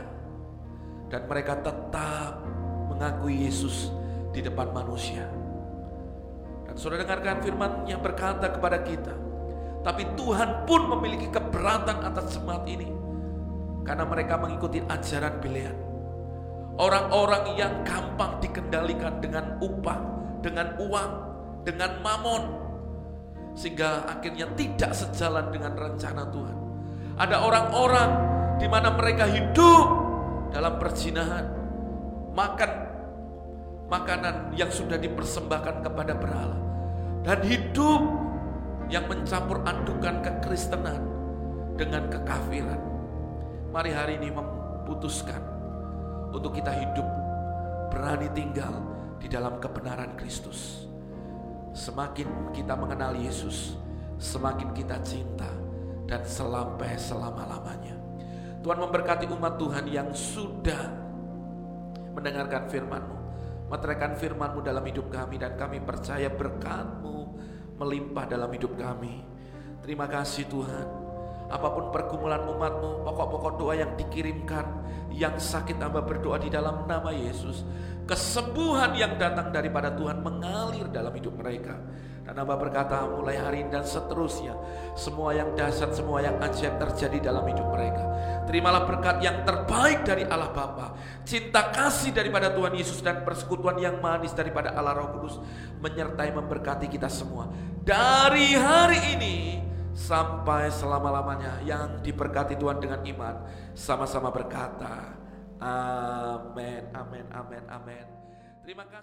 [1.08, 2.44] dan mereka tetap
[2.92, 3.88] mengakui Yesus
[4.36, 5.47] di depan manusia.
[6.78, 9.10] Sudah dengarkan firman yang berkata kepada kita,
[9.82, 12.86] tapi Tuhan pun memiliki keberatan atas jemaat ini
[13.82, 15.74] karena mereka mengikuti ajaran Bilean.
[16.78, 19.98] Orang-orang yang gampang dikendalikan dengan upah,
[20.38, 21.10] dengan uang,
[21.66, 22.42] dengan mamon.
[23.58, 26.58] Sehingga akhirnya tidak sejalan dengan rencana Tuhan.
[27.18, 28.10] Ada orang-orang
[28.62, 29.86] di mana mereka hidup
[30.54, 31.42] dalam perzinahan.
[32.38, 32.70] Makan
[33.90, 36.67] makanan yang sudah dipersembahkan kepada berhala.
[37.22, 38.02] Dan hidup
[38.88, 41.02] yang mencampur adukan kekristenan
[41.76, 42.88] dengan kekafiran
[43.68, 45.44] Mari hari ini memutuskan
[46.32, 47.04] untuk kita hidup
[47.92, 48.72] berani tinggal
[49.20, 50.88] di dalam kebenaran Kristus.
[51.76, 53.76] Semakin kita mengenal Yesus,
[54.16, 55.52] semakin kita cinta
[56.08, 57.92] dan sampai selama-lamanya.
[58.64, 60.88] Tuhan memberkati umat Tuhan yang sudah
[62.16, 63.17] mendengarkan firman-Mu,
[63.68, 67.16] meteraikan firman-Mu dalam hidup kami dan kami percaya berkat-Mu
[67.78, 69.22] melimpah dalam hidup kami.
[69.84, 70.86] Terima kasih Tuhan.
[71.48, 74.66] Apa pun pergumulan umatmu, pokok-pokok doa yang dikirimkan,
[75.08, 77.64] yang sakit hamba berdoa di dalam nama Yesus.
[78.04, 81.76] Kesembuhan yang datang daripada Tuhan mengalir dalam hidup mereka
[82.28, 84.52] dan hamba berkata mulai hari ini dan seterusnya
[84.92, 88.04] Semua yang dahsyat, semua yang ajaib terjadi dalam hidup mereka.
[88.44, 90.92] Terimalah berkat yang terbaik dari Allah Bapa,
[91.24, 95.40] Cinta kasih daripada Tuhan Yesus dan persekutuan yang manis daripada Allah Roh Kudus
[95.80, 97.48] Menyertai memberkati kita semua.
[97.80, 99.36] Dari hari ini
[99.96, 103.34] sampai selama-lamanya Yang diberkati Tuhan dengan iman
[103.72, 105.16] Sama-sama berkata
[105.64, 108.06] Amin, amin, amin, amin.
[108.62, 108.98] Terima kasih